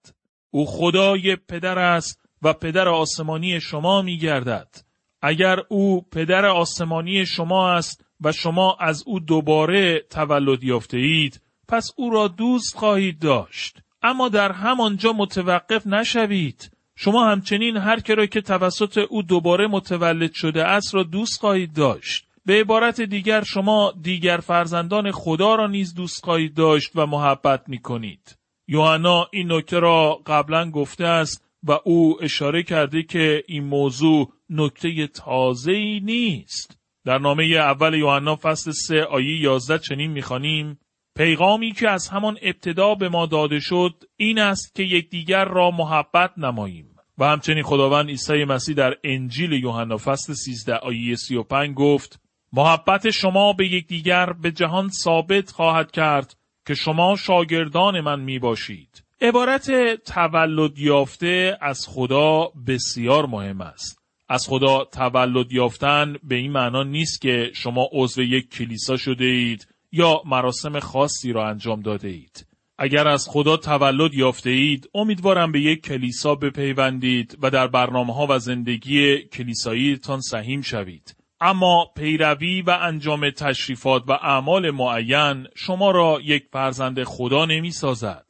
او 0.50 0.66
خدای 0.66 1.36
پدر 1.36 1.78
است 1.78 2.20
و 2.42 2.52
پدر 2.52 2.88
آسمانی 2.88 3.60
شما 3.60 4.02
می 4.02 4.18
گردد. 4.18 4.68
اگر 5.22 5.58
او 5.68 6.06
پدر 6.12 6.46
آسمانی 6.46 7.26
شما 7.26 7.72
است 7.72 8.04
و 8.20 8.32
شما 8.32 8.76
از 8.80 9.02
او 9.06 9.20
دوباره 9.20 10.00
تولد 10.10 10.64
یافته 10.64 10.96
اید 10.96 11.40
پس 11.68 11.90
او 11.96 12.10
را 12.10 12.28
دوست 12.28 12.76
خواهید 12.76 13.18
داشت. 13.18 13.78
اما 14.02 14.28
در 14.28 14.52
همانجا 14.52 15.12
متوقف 15.12 15.86
نشوید. 15.86 16.70
شما 16.96 17.30
همچنین 17.30 17.76
هر 17.76 18.00
که 18.00 18.14
را 18.14 18.26
که 18.26 18.40
توسط 18.40 18.98
او 19.10 19.22
دوباره 19.22 19.66
متولد 19.66 20.32
شده 20.32 20.64
است 20.64 20.94
را 20.94 21.02
دوست 21.02 21.40
خواهید 21.40 21.72
داشت. 21.72 22.27
به 22.48 22.60
عبارت 22.60 23.00
دیگر 23.00 23.42
شما 23.42 23.92
دیگر 24.02 24.36
فرزندان 24.36 25.10
خدا 25.10 25.54
را 25.54 25.66
نیز 25.66 25.94
دوست 25.94 26.24
خواهید 26.24 26.54
داشت 26.54 26.90
و 26.94 27.06
محبت 27.06 27.68
می 27.68 27.78
کنید. 27.78 28.38
یوحنا 28.68 29.28
این 29.32 29.52
نکته 29.52 29.78
را 29.78 30.20
قبلا 30.26 30.70
گفته 30.70 31.04
است 31.04 31.44
و 31.62 31.78
او 31.84 32.22
اشاره 32.22 32.62
کرده 32.62 33.02
که 33.02 33.44
این 33.46 33.64
موضوع 33.64 34.32
نکته 34.50 35.06
تازه 35.06 35.72
ای 35.72 36.00
نیست. 36.00 36.78
در 37.04 37.18
نامه 37.18 37.44
اول 37.44 37.94
یوحنا 37.94 38.36
فصل 38.36 38.70
3 38.70 39.02
آیه 39.02 39.40
11 39.40 39.78
چنین 39.78 40.10
می‌خوانیم 40.10 40.78
پیغامی 41.16 41.72
که 41.72 41.88
از 41.88 42.08
همان 42.08 42.38
ابتدا 42.42 42.94
به 42.94 43.08
ما 43.08 43.26
داده 43.26 43.60
شد 43.60 44.04
این 44.16 44.38
است 44.38 44.74
که 44.74 44.82
یکدیگر 44.82 45.44
را 45.44 45.70
محبت 45.70 46.38
نماییم 46.38 46.96
و 47.18 47.24
همچنین 47.24 47.62
خداوند 47.62 48.08
عیسی 48.08 48.44
مسیح 48.44 48.74
در 48.74 48.94
انجیل 49.04 49.52
یوحنا 49.52 49.96
فصل 49.96 50.32
13 50.32 50.74
آیه 50.74 51.16
35 51.16 51.74
گفت 51.74 52.27
محبت 52.52 53.10
شما 53.10 53.52
به 53.52 53.66
یکدیگر 53.66 54.32
به 54.32 54.52
جهان 54.52 54.88
ثابت 54.88 55.50
خواهد 55.50 55.90
کرد 55.90 56.36
که 56.66 56.74
شما 56.74 57.16
شاگردان 57.16 58.00
من 58.00 58.20
می 58.20 58.38
باشید. 58.38 59.04
عبارت 59.20 59.70
تولد 60.04 60.78
یافته 60.78 61.58
از 61.60 61.86
خدا 61.88 62.52
بسیار 62.66 63.26
مهم 63.26 63.60
است. 63.60 63.98
از 64.28 64.48
خدا 64.48 64.84
تولد 64.84 65.52
یافتن 65.52 66.16
به 66.22 66.34
این 66.34 66.52
معنا 66.52 66.82
نیست 66.82 67.20
که 67.20 67.50
شما 67.54 67.88
عضو 67.92 68.22
یک 68.22 68.50
کلیسا 68.50 68.96
شده 68.96 69.24
اید 69.24 69.68
یا 69.92 70.22
مراسم 70.26 70.78
خاصی 70.78 71.32
را 71.32 71.48
انجام 71.48 71.80
داده 71.80 72.08
اید. 72.08 72.46
اگر 72.78 73.08
از 73.08 73.28
خدا 73.30 73.56
تولد 73.56 74.14
یافته 74.14 74.50
اید، 74.50 74.90
امیدوارم 74.94 75.52
به 75.52 75.60
یک 75.60 75.80
کلیسا 75.80 76.34
بپیوندید 76.34 77.38
و 77.42 77.50
در 77.50 77.66
برنامه 77.66 78.14
ها 78.14 78.26
و 78.30 78.38
زندگی 78.38 79.18
کلیساییتان 79.18 80.20
سهیم 80.20 80.62
شوید. 80.62 81.17
اما 81.40 81.90
پیروی 81.96 82.62
و 82.62 82.70
انجام 82.70 83.30
تشریفات 83.30 84.02
و 84.06 84.12
اعمال 84.12 84.70
معین 84.70 85.46
شما 85.56 85.90
را 85.90 86.20
یک 86.24 86.44
فرزند 86.52 87.04
خدا 87.04 87.44
نمی 87.44 87.70
سازد. 87.70 88.26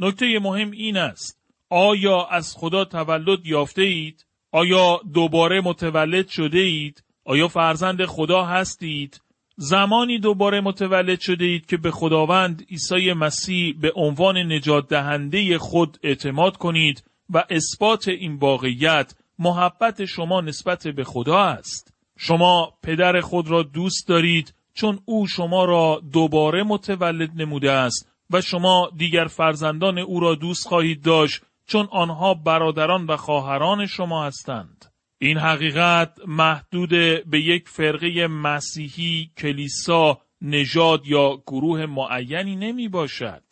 نکته 0.00 0.38
مهم 0.38 0.70
این 0.70 0.96
است. 0.96 1.40
آیا 1.70 2.24
از 2.24 2.54
خدا 2.56 2.84
تولد 2.84 3.46
یافته 3.46 3.82
اید؟ 3.82 4.26
آیا 4.52 5.00
دوباره 5.14 5.60
متولد 5.60 6.28
شده 6.28 6.58
اید؟ 6.58 7.04
آیا 7.24 7.48
فرزند 7.48 8.04
خدا 8.04 8.44
هستید؟ 8.44 9.20
زمانی 9.56 10.18
دوباره 10.18 10.60
متولد 10.60 11.20
شده 11.20 11.44
اید 11.44 11.66
که 11.66 11.76
به 11.76 11.90
خداوند 11.90 12.66
عیسی 12.70 13.12
مسیح 13.12 13.74
به 13.80 13.92
عنوان 13.96 14.52
نجات 14.52 14.88
دهنده 14.88 15.58
خود 15.58 15.98
اعتماد 16.02 16.56
کنید 16.56 17.04
و 17.30 17.44
اثبات 17.50 18.08
این 18.08 18.36
واقعیت 18.36 19.14
محبت 19.38 20.04
شما 20.04 20.40
نسبت 20.40 20.88
به 20.88 21.04
خدا 21.04 21.38
است. 21.38 21.93
شما 22.18 22.72
پدر 22.82 23.20
خود 23.20 23.48
را 23.48 23.62
دوست 23.62 24.08
دارید 24.08 24.54
چون 24.74 24.98
او 25.04 25.26
شما 25.26 25.64
را 25.64 26.02
دوباره 26.12 26.62
متولد 26.62 27.30
نموده 27.36 27.72
است 27.72 28.10
و 28.30 28.40
شما 28.40 28.90
دیگر 28.96 29.24
فرزندان 29.24 29.98
او 29.98 30.20
را 30.20 30.34
دوست 30.34 30.68
خواهید 30.68 31.02
داشت 31.02 31.42
چون 31.66 31.88
آنها 31.90 32.34
برادران 32.34 33.06
و 33.06 33.16
خواهران 33.16 33.86
شما 33.86 34.24
هستند. 34.24 34.84
این 35.18 35.38
حقیقت 35.38 36.18
محدود 36.26 36.90
به 37.30 37.40
یک 37.40 37.68
فرقه 37.68 38.26
مسیحی، 38.26 39.30
کلیسا، 39.38 40.18
نژاد 40.42 41.06
یا 41.06 41.42
گروه 41.46 41.86
معینی 41.86 42.56
نمی 42.56 42.88
باشد. 42.88 43.42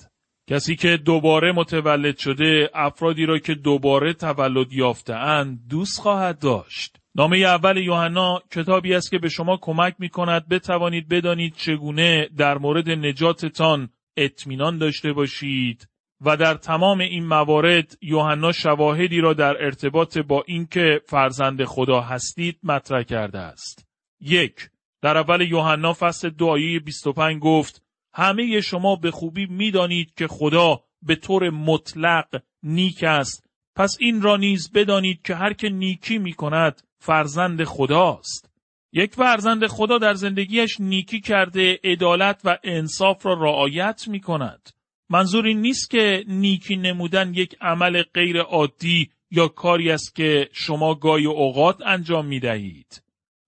کسی 0.50 0.76
که 0.76 0.96
دوباره 0.96 1.52
متولد 1.52 2.18
شده 2.18 2.70
افرادی 2.74 3.26
را 3.26 3.38
که 3.38 3.54
دوباره 3.54 4.12
تولد 4.12 4.72
یافتهاند 4.72 5.68
دوست 5.68 6.00
خواهد 6.00 6.38
داشت. 6.38 7.01
نامه 7.14 7.36
اول 7.36 7.76
یوحنا 7.76 8.42
کتابی 8.50 8.94
است 8.94 9.10
که 9.10 9.18
به 9.18 9.28
شما 9.28 9.56
کمک 9.56 9.94
می 9.98 10.08
کند 10.08 10.48
بتوانید 10.48 11.08
بدانید 11.08 11.54
چگونه 11.54 12.28
در 12.36 12.58
مورد 12.58 12.90
نجاتتان 12.90 13.88
اطمینان 14.16 14.78
داشته 14.78 15.12
باشید 15.12 15.88
و 16.24 16.36
در 16.36 16.54
تمام 16.54 17.00
این 17.00 17.26
موارد 17.26 17.98
یوحنا 18.02 18.52
شواهدی 18.52 19.20
را 19.20 19.32
در 19.32 19.64
ارتباط 19.64 20.18
با 20.18 20.44
اینکه 20.46 21.00
فرزند 21.06 21.64
خدا 21.64 22.00
هستید 22.00 22.58
مطرح 22.62 23.02
کرده 23.02 23.38
است. 23.38 23.86
یک 24.20 24.70
در 25.02 25.16
اول 25.16 25.40
یوحنا 25.40 25.92
فصل 25.92 26.28
دو 26.30 26.46
آیه 26.46 26.80
25 26.80 27.40
گفت 27.40 27.82
همه 28.14 28.60
شما 28.60 28.96
به 28.96 29.10
خوبی 29.10 29.46
می‌دانید 29.46 30.14
که 30.14 30.26
خدا 30.26 30.84
به 31.02 31.16
طور 31.16 31.50
مطلق 31.50 32.42
نیک 32.62 33.04
است 33.04 33.46
پس 33.76 33.96
این 34.00 34.22
را 34.22 34.36
نیز 34.36 34.72
بدانید 34.72 35.22
که 35.22 35.34
هر 35.34 35.52
که 35.52 35.68
نیکی 35.68 36.18
می 36.18 36.32
کند 36.32 36.82
فرزند 37.02 37.64
خداست. 37.64 38.50
یک 38.92 39.14
فرزند 39.14 39.66
خدا 39.66 39.98
در 39.98 40.14
زندگیش 40.14 40.80
نیکی 40.80 41.20
کرده 41.20 41.80
عدالت 41.84 42.40
و 42.44 42.58
انصاف 42.64 43.26
را 43.26 43.34
رعایت 43.34 44.08
می 44.08 44.20
کند. 44.20 44.68
منظور 45.10 45.46
این 45.46 45.60
نیست 45.60 45.90
که 45.90 46.24
نیکی 46.28 46.76
نمودن 46.76 47.34
یک 47.34 47.56
عمل 47.60 48.02
غیر 48.02 48.40
عادی 48.40 49.10
یا 49.30 49.48
کاری 49.48 49.90
است 49.90 50.14
که 50.14 50.48
شما 50.52 50.94
گای 50.94 51.26
اوقات 51.26 51.82
انجام 51.86 52.26
می 52.26 52.40
دهید. 52.40 53.02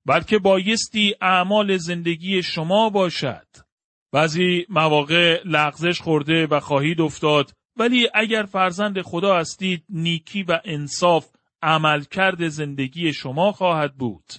بلکه 0.07 0.39
بایستی 0.39 1.15
اعمال 1.21 1.77
زندگی 1.77 2.43
شما 2.43 2.91
باشد. 2.91 3.47
بعضی 4.13 4.67
مواقع 4.69 5.41
لغزش 5.45 6.01
خورده 6.01 6.47
و 6.47 6.61
خواهید 6.61 7.01
افتاد 7.01 7.53
ولی 7.77 8.09
اگر 8.15 8.43
فرزند 8.43 9.03
خدا 9.03 9.37
هستید 9.37 9.85
نیکی 9.89 10.43
و 10.43 10.61
انصاف 10.65 11.34
عملکرد 11.65 12.49
زندگی 12.49 13.13
شما 13.13 13.53
خواهد 13.53 13.95
بود. 13.95 14.33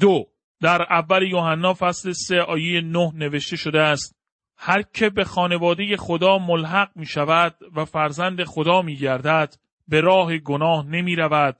دو 0.00 0.26
در 0.60 0.82
اول 0.82 1.22
یوحنا 1.22 1.74
فصل 1.74 2.12
سه 2.12 2.40
آیه 2.40 2.80
نه 2.80 3.12
نوشته 3.14 3.56
شده 3.56 3.80
است 3.80 4.16
هر 4.56 4.82
که 4.82 5.10
به 5.10 5.24
خانواده 5.24 5.96
خدا 5.96 6.38
ملحق 6.38 6.90
می 6.96 7.06
شود 7.06 7.56
و 7.76 7.84
فرزند 7.84 8.44
خدا 8.44 8.82
می 8.82 8.96
گردد 8.96 9.54
به 9.88 10.00
راه 10.00 10.38
گناه 10.38 10.86
نمی 10.86 11.16
رود 11.16 11.56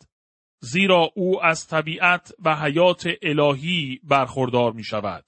زیرا 0.61 1.11
او 1.15 1.45
از 1.45 1.67
طبیعت 1.67 2.33
و 2.45 2.57
حیات 2.57 3.09
الهی 3.23 4.01
برخوردار 4.05 4.73
می 4.73 4.85
شود. 4.85 5.25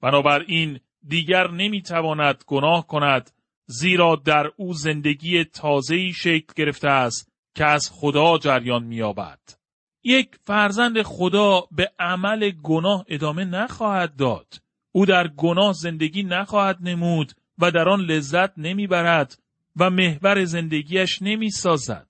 بنابراین 0.00 0.80
دیگر 1.08 1.50
نمی 1.50 1.82
تواند 1.82 2.44
گناه 2.46 2.86
کند 2.86 3.30
زیرا 3.66 4.16
در 4.16 4.50
او 4.56 4.72
زندگی 4.72 5.44
تازه‌ای 5.44 6.12
شکل 6.12 6.52
گرفته 6.56 6.88
است 6.88 7.29
که 7.54 7.64
از 7.64 7.90
خدا 7.92 8.38
جریان 8.38 8.84
می‌یابد. 8.84 9.38
یک 10.04 10.28
فرزند 10.44 11.02
خدا 11.02 11.62
به 11.70 11.92
عمل 11.98 12.50
گناه 12.50 13.04
ادامه 13.08 13.44
نخواهد 13.44 14.16
داد. 14.16 14.46
او 14.92 15.06
در 15.06 15.28
گناه 15.28 15.72
زندگی 15.72 16.22
نخواهد 16.22 16.78
نمود 16.80 17.32
و 17.58 17.70
در 17.70 17.88
آن 17.88 18.00
لذت 18.00 18.58
نمی‌برد 18.58 19.38
و 19.76 19.90
محور 19.90 20.44
زندگیش 20.44 21.22
نمی‌سازد. 21.22 22.08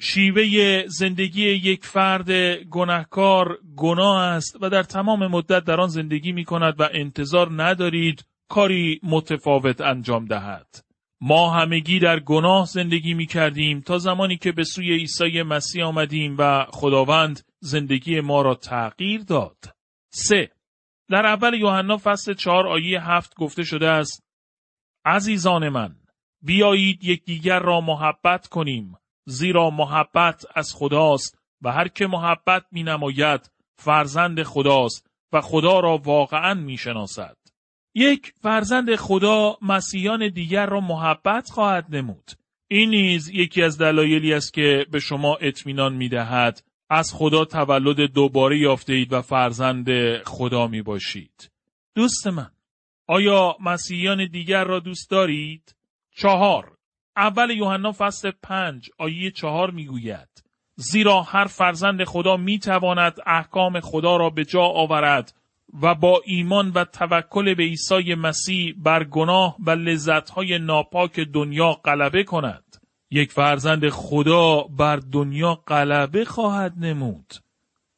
شیوه 0.00 0.84
زندگی 0.86 1.42
یک 1.42 1.84
فرد 1.84 2.30
گناهکار 2.70 3.58
گناه 3.76 4.22
است 4.22 4.56
و 4.60 4.70
در 4.70 4.82
تمام 4.82 5.26
مدت 5.26 5.64
در 5.64 5.80
آن 5.80 5.88
زندگی 5.88 6.32
می 6.32 6.44
کند 6.44 6.80
و 6.80 6.88
انتظار 6.92 7.62
ندارید 7.62 8.24
کاری 8.48 9.00
متفاوت 9.02 9.80
انجام 9.80 10.24
دهد. 10.24 10.87
ما 11.20 11.50
همگی 11.50 11.98
در 11.98 12.20
گناه 12.20 12.66
زندگی 12.66 13.14
می 13.14 13.26
کردیم 13.26 13.80
تا 13.80 13.98
زمانی 13.98 14.36
که 14.36 14.52
به 14.52 14.64
سوی 14.64 14.92
عیسی 14.92 15.42
مسیح 15.42 15.84
آمدیم 15.84 16.36
و 16.38 16.66
خداوند 16.70 17.40
زندگی 17.60 18.20
ما 18.20 18.42
را 18.42 18.54
تغییر 18.54 19.22
داد. 19.22 19.56
3. 20.10 20.50
در 21.08 21.26
اول 21.26 21.54
یوحنا 21.54 21.96
فصل 21.96 22.34
4 22.34 22.66
آیه 22.66 23.10
7 23.10 23.34
گفته 23.34 23.64
شده 23.64 23.88
است 23.88 24.24
عزیزان 25.04 25.68
من 25.68 25.96
بیایید 26.42 27.04
یکدیگر 27.04 27.58
را 27.58 27.80
محبت 27.80 28.46
کنیم 28.46 28.96
زیرا 29.26 29.70
محبت 29.70 30.44
از 30.54 30.74
خداست 30.74 31.38
و 31.62 31.72
هر 31.72 31.88
که 31.88 32.06
محبت 32.06 32.64
می 32.72 32.82
نماید 32.82 33.50
فرزند 33.76 34.42
خداست 34.42 35.10
و 35.32 35.40
خدا 35.40 35.80
را 35.80 35.96
واقعا 35.96 36.54
می 36.54 36.76
شناسد. 36.76 37.36
یک 37.94 38.32
فرزند 38.42 38.96
خدا 38.96 39.56
مسیحیان 39.62 40.28
دیگر 40.28 40.66
را 40.66 40.80
محبت 40.80 41.50
خواهد 41.50 41.86
نمود. 41.96 42.30
این 42.68 42.90
نیز 42.90 43.28
یکی 43.28 43.62
از 43.62 43.78
دلایلی 43.78 44.34
است 44.34 44.54
که 44.54 44.86
به 44.90 45.00
شما 45.00 45.36
اطمینان 45.36 45.94
می 45.94 46.08
دهد 46.08 46.62
از 46.90 47.14
خدا 47.14 47.44
تولد 47.44 48.00
دوباره 48.00 48.58
یافته 48.58 48.92
اید 48.92 49.12
و 49.12 49.22
فرزند 49.22 49.88
خدا 50.24 50.66
می 50.66 50.82
باشید. 50.82 51.50
دوست 51.94 52.26
من 52.26 52.50
آیا 53.06 53.56
مسیحیان 53.60 54.26
دیگر 54.26 54.64
را 54.64 54.78
دوست 54.78 55.10
دارید؟ 55.10 55.76
چهار 56.16 56.76
اول 57.16 57.50
یوحنا 57.50 57.92
فصل 57.92 58.30
پنج 58.42 58.90
آیه 58.98 59.30
چهار 59.30 59.70
می 59.70 59.86
گوید 59.86 60.28
زیرا 60.76 61.22
هر 61.22 61.44
فرزند 61.44 62.04
خدا 62.04 62.36
می 62.36 62.58
تواند 62.58 63.16
احکام 63.26 63.80
خدا 63.80 64.16
را 64.16 64.30
به 64.30 64.44
جا 64.44 64.62
آورد 64.62 65.34
و 65.82 65.94
با 65.94 66.22
ایمان 66.24 66.70
و 66.70 66.84
توکل 66.84 67.54
به 67.54 67.62
عیسی 67.62 68.14
مسیح 68.14 68.74
بر 68.76 69.04
گناه 69.04 69.56
و 69.66 69.70
لذتهای 69.70 70.58
ناپاک 70.58 71.20
دنیا 71.20 71.72
غلبه 71.72 72.24
کند. 72.24 72.64
یک 73.10 73.32
فرزند 73.32 73.88
خدا 73.88 74.62
بر 74.62 74.96
دنیا 74.96 75.54
غلبه 75.54 76.24
خواهد 76.24 76.74
نمود. 76.76 77.34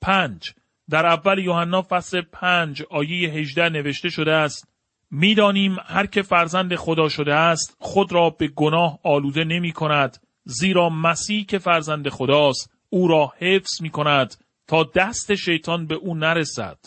پنج 0.01 0.51
در 0.91 1.07
اول 1.07 1.39
یوحنا 1.39 1.83
فصل 1.83 2.21
پنج 2.33 2.83
آیه 2.91 3.31
18 3.31 3.69
نوشته 3.69 4.09
شده 4.09 4.33
است 4.33 4.69
می‌دانیم 5.11 5.77
هر 5.87 6.07
که 6.07 6.23
فرزند 6.23 6.75
خدا 6.75 7.09
شده 7.09 7.35
است 7.35 7.77
خود 7.79 8.13
را 8.13 8.31
به 8.31 8.49
گناه 8.49 8.99
آلوده 9.03 9.45
نمی 9.45 9.73
کند 9.73 10.19
زیرا 10.45 10.89
مسیح 10.89 11.45
که 11.45 11.59
فرزند 11.59 12.09
خداست 12.09 12.73
او 12.91 13.09
را 13.09 13.33
حفظ 13.39 13.83
می 13.83 13.91
کند 13.91 14.35
تا 14.67 14.91
دست 14.95 15.35
شیطان 15.35 15.87
به 15.87 15.95
او 15.95 16.15
نرسد. 16.15 16.79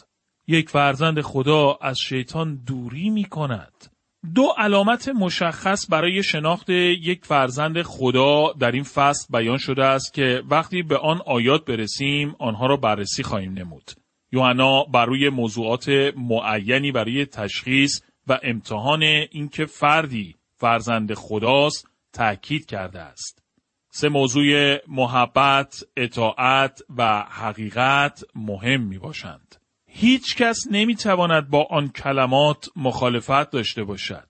یک 0.47 0.69
فرزند 0.69 1.21
خدا 1.21 1.77
از 1.81 1.99
شیطان 1.99 2.55
دوری 2.55 3.09
می 3.09 3.23
کند. 3.23 3.93
دو 4.35 4.53
علامت 4.57 5.09
مشخص 5.09 5.85
برای 5.89 6.23
شناخت 6.23 6.69
یک 6.69 7.25
فرزند 7.25 7.81
خدا 7.81 8.53
در 8.59 8.71
این 8.71 8.83
فصل 8.83 9.27
بیان 9.29 9.57
شده 9.57 9.85
است 9.85 10.13
که 10.13 10.43
وقتی 10.49 10.83
به 10.83 10.97
آن 10.97 11.21
آیات 11.25 11.65
برسیم 11.65 12.35
آنها 12.39 12.65
را 12.65 12.77
بررسی 12.77 13.23
خواهیم 13.23 13.53
نمود. 13.53 13.91
یوحنا 14.31 14.83
بر 14.83 15.05
روی 15.05 15.29
موضوعات 15.29 15.89
معینی 16.17 16.91
برای 16.91 17.25
تشخیص 17.25 18.01
و 18.27 18.39
امتحان 18.43 19.03
اینکه 19.31 19.65
فردی 19.65 20.35
فرزند 20.55 21.13
خداست 21.13 21.87
تأکید 22.13 22.65
کرده 22.65 22.99
است. 22.99 23.43
سه 23.89 24.09
موضوع 24.09 24.77
محبت، 24.87 25.83
اطاعت 25.97 26.81
و 26.97 27.25
حقیقت 27.29 28.23
مهم 28.35 28.81
می 28.81 28.97
باشند. 28.97 29.62
هیچ 29.95 30.35
کس 30.35 30.67
نمی 30.71 30.95
تواند 30.95 31.49
با 31.49 31.67
آن 31.69 31.89
کلمات 31.89 32.69
مخالفت 32.75 33.49
داشته 33.49 33.83
باشد. 33.83 34.27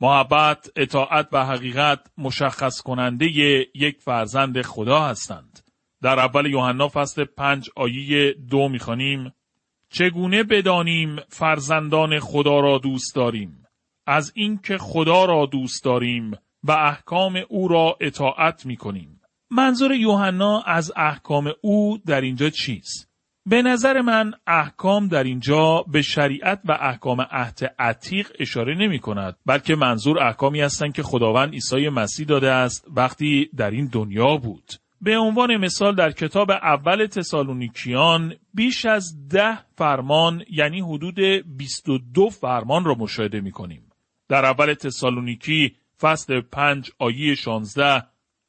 محبت، 0.00 0.70
اطاعت 0.76 1.28
و 1.32 1.44
حقیقت 1.46 2.10
مشخص 2.18 2.80
کننده 2.80 3.26
یک 3.74 4.00
فرزند 4.00 4.62
خدا 4.62 5.00
هستند. 5.00 5.60
در 6.02 6.18
اول 6.18 6.46
یوحنا 6.46 6.88
فصل 6.88 7.24
پنج 7.24 7.70
آیه 7.76 8.32
دو 8.50 8.68
می‌خوانیم 8.68 9.32
چگونه 9.90 10.42
بدانیم 10.42 11.16
فرزندان 11.28 12.18
خدا 12.18 12.60
را 12.60 12.78
دوست 12.78 13.14
داریم 13.14 13.64
از 14.06 14.32
اینکه 14.34 14.78
خدا 14.78 15.24
را 15.24 15.46
دوست 15.46 15.84
داریم 15.84 16.30
و 16.64 16.72
احکام 16.72 17.42
او 17.48 17.68
را 17.68 17.96
اطاعت 18.00 18.66
می 18.66 18.76
کنیم. 18.76 19.20
منظور 19.50 19.92
یوحنا 19.92 20.60
از 20.60 20.92
احکام 20.96 21.52
او 21.60 21.98
در 22.06 22.20
اینجا 22.20 22.50
چیست؟ 22.50 23.05
به 23.46 23.62
نظر 23.62 24.00
من 24.00 24.32
احکام 24.46 25.08
در 25.08 25.24
اینجا 25.24 25.84
به 25.88 26.02
شریعت 26.02 26.60
و 26.64 26.72
احکام 26.80 27.20
عهد 27.20 27.74
عتیق 27.78 28.32
اشاره 28.38 28.74
نمی 28.74 28.98
کند 28.98 29.36
بلکه 29.46 29.74
منظور 29.74 30.22
احکامی 30.22 30.60
هستند 30.60 30.92
که 30.92 31.02
خداوند 31.02 31.52
عیسی 31.52 31.88
مسیح 31.88 32.26
داده 32.26 32.50
است 32.50 32.86
وقتی 32.96 33.50
در 33.56 33.70
این 33.70 33.88
دنیا 33.92 34.36
بود 34.36 34.72
به 35.00 35.18
عنوان 35.18 35.56
مثال 35.56 35.94
در 35.94 36.10
کتاب 36.10 36.50
اول 36.50 37.06
تسالونیکیان 37.06 38.34
بیش 38.54 38.86
از 38.86 39.28
ده 39.28 39.58
فرمان 39.76 40.44
یعنی 40.50 40.80
حدود 40.80 41.18
22 41.56 42.28
فرمان 42.28 42.84
را 42.84 42.94
مشاهده 42.94 43.40
می 43.40 43.52
کنیم. 43.52 43.82
در 44.28 44.44
اول 44.44 44.74
تسالونیکی 44.74 45.76
فصل 46.00 46.40
5 46.40 46.90
آیه 46.98 47.34
16 47.34 48.02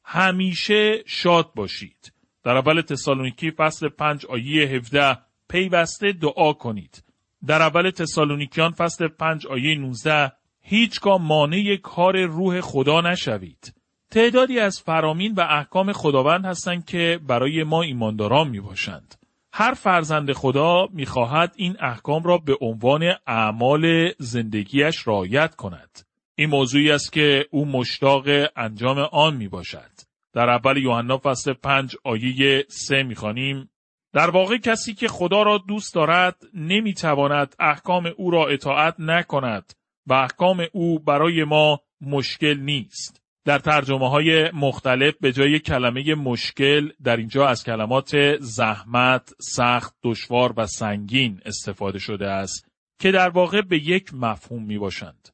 همیشه 0.04 1.02
شاد 1.06 1.52
باشید. 1.54 2.17
در 2.48 2.56
اول 2.56 2.80
تسالونیکی 2.80 3.50
فصل 3.50 3.88
5 3.88 4.26
آیه 4.26 4.68
17 4.68 5.18
پیوسته 5.48 6.12
دعا 6.12 6.52
کنید. 6.52 7.04
در 7.46 7.62
اول 7.62 7.90
تسالونیکیان 7.90 8.70
فصل 8.70 9.08
5 9.08 9.46
آیه 9.46 9.78
19 9.78 10.32
هیچگاه 10.60 11.22
مانع 11.22 11.76
کار 11.76 12.22
روح 12.22 12.60
خدا 12.60 13.00
نشوید. 13.00 13.74
تعدادی 14.10 14.58
از 14.58 14.80
فرامین 14.80 15.34
و 15.34 15.40
احکام 15.40 15.92
خداوند 15.92 16.44
هستند 16.44 16.84
که 16.84 17.20
برای 17.26 17.64
ما 17.64 17.82
ایمانداران 17.82 18.48
می 18.48 18.60
باشند. 18.60 19.14
هر 19.52 19.74
فرزند 19.74 20.32
خدا 20.32 20.86
می 20.92 21.06
خواهد 21.06 21.54
این 21.56 21.76
احکام 21.80 22.22
را 22.22 22.38
به 22.38 22.56
عنوان 22.60 23.02
اعمال 23.26 24.12
زندگیش 24.18 25.08
رعایت 25.08 25.54
کند. 25.54 26.00
این 26.34 26.50
موضوعی 26.50 26.90
است 26.90 27.12
که 27.12 27.46
او 27.50 27.66
مشتاق 27.66 28.24
انجام 28.56 28.98
آن 28.98 29.36
می 29.36 29.48
باشد. 29.48 29.97
در 30.38 30.50
اول 30.50 30.76
یوحنا 30.76 31.18
فصل 31.18 31.52
5 31.52 31.96
آیه 32.04 32.64
3 32.68 33.02
می 33.02 33.14
خانیم 33.14 33.70
در 34.12 34.30
واقع 34.30 34.56
کسی 34.56 34.94
که 34.94 35.08
خدا 35.08 35.42
را 35.42 35.58
دوست 35.58 35.94
دارد 35.94 36.36
نمی 36.54 36.94
تواند 36.94 37.54
احکام 37.58 38.12
او 38.16 38.30
را 38.30 38.48
اطاعت 38.48 38.94
نکند 38.98 39.72
و 40.06 40.12
احکام 40.12 40.66
او 40.72 40.98
برای 40.98 41.44
ما 41.44 41.80
مشکل 42.00 42.58
نیست. 42.60 43.22
در 43.44 43.58
ترجمه 43.58 44.08
های 44.08 44.50
مختلف 44.50 45.14
به 45.20 45.32
جای 45.32 45.58
کلمه 45.58 46.14
مشکل 46.14 46.92
در 47.04 47.16
اینجا 47.16 47.46
از 47.46 47.64
کلمات 47.64 48.36
زحمت، 48.40 49.34
سخت، 49.40 49.96
دشوار 50.02 50.54
و 50.56 50.66
سنگین 50.66 51.40
استفاده 51.44 51.98
شده 51.98 52.30
است 52.30 52.68
که 53.00 53.10
در 53.10 53.28
واقع 53.28 53.62
به 53.62 53.78
یک 53.78 54.14
مفهوم 54.14 54.62
می 54.62 54.78
باشند. 54.78 55.28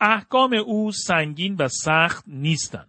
احکام 0.00 0.54
او 0.54 0.92
سنگین 0.92 1.56
و 1.58 1.68
سخت 1.68 2.24
نیستند. 2.26 2.87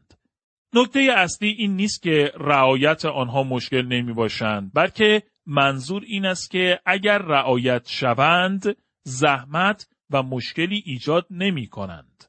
نکته 0.74 1.00
اصلی 1.18 1.50
این 1.50 1.76
نیست 1.76 2.02
که 2.02 2.32
رعایت 2.38 3.06
آنها 3.06 3.44
مشکل 3.44 3.82
نمی 3.82 4.14
باشند 4.14 4.72
بلکه 4.74 5.24
منظور 5.46 6.04
این 6.08 6.26
است 6.26 6.52
که 6.52 6.80
اگر 6.86 7.18
رعایت 7.18 7.88
شوند 7.88 8.76
زحمت 9.04 9.88
و 10.10 10.24
مشکلی 10.24 10.84
ایجاد 10.86 11.28
نمی 11.32 11.68
کنند. 11.68 12.26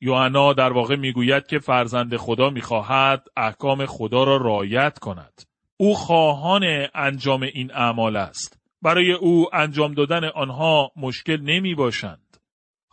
یوحنا 0.00 0.52
در 0.52 0.72
واقع 0.72 0.96
می‌گوید 0.96 1.46
که 1.46 1.58
فرزند 1.58 2.16
خدا 2.16 2.50
می‌خواهد 2.50 3.26
احکام 3.36 3.86
خدا 3.86 4.24
را 4.24 4.36
رعایت 4.36 4.98
کند. 4.98 5.42
او 5.76 5.94
خواهان 5.94 6.88
انجام 6.94 7.42
این 7.42 7.72
اعمال 7.72 8.16
است. 8.16 8.58
برای 8.82 9.12
او 9.12 9.46
انجام 9.52 9.94
دادن 9.94 10.24
آنها 10.24 10.92
مشکل 10.96 11.40
نمی 11.40 11.74
باشند. 11.74 12.23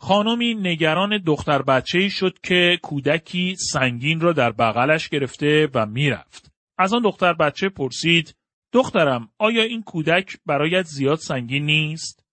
خانمی 0.02 0.54
نگران 0.54 1.18
دختر 1.18 1.62
بچه 1.62 2.08
شد 2.08 2.38
که 2.42 2.78
کودکی 2.82 3.56
سنگین 3.56 4.20
را 4.20 4.32
در 4.32 4.52
بغلش 4.52 5.08
گرفته 5.08 5.68
و 5.74 5.86
می‌رفت. 5.86 6.52
از 6.78 6.94
آن 6.94 7.02
دختر 7.02 7.32
بچه 7.32 7.68
پرسید 7.68 8.36
دخترم 8.72 9.28
آیا 9.38 9.62
این 9.62 9.82
کودک 9.82 10.36
برایت 10.46 10.82
زیاد 10.82 11.18
سنگین 11.18 11.66
نیست؟ 11.66 12.24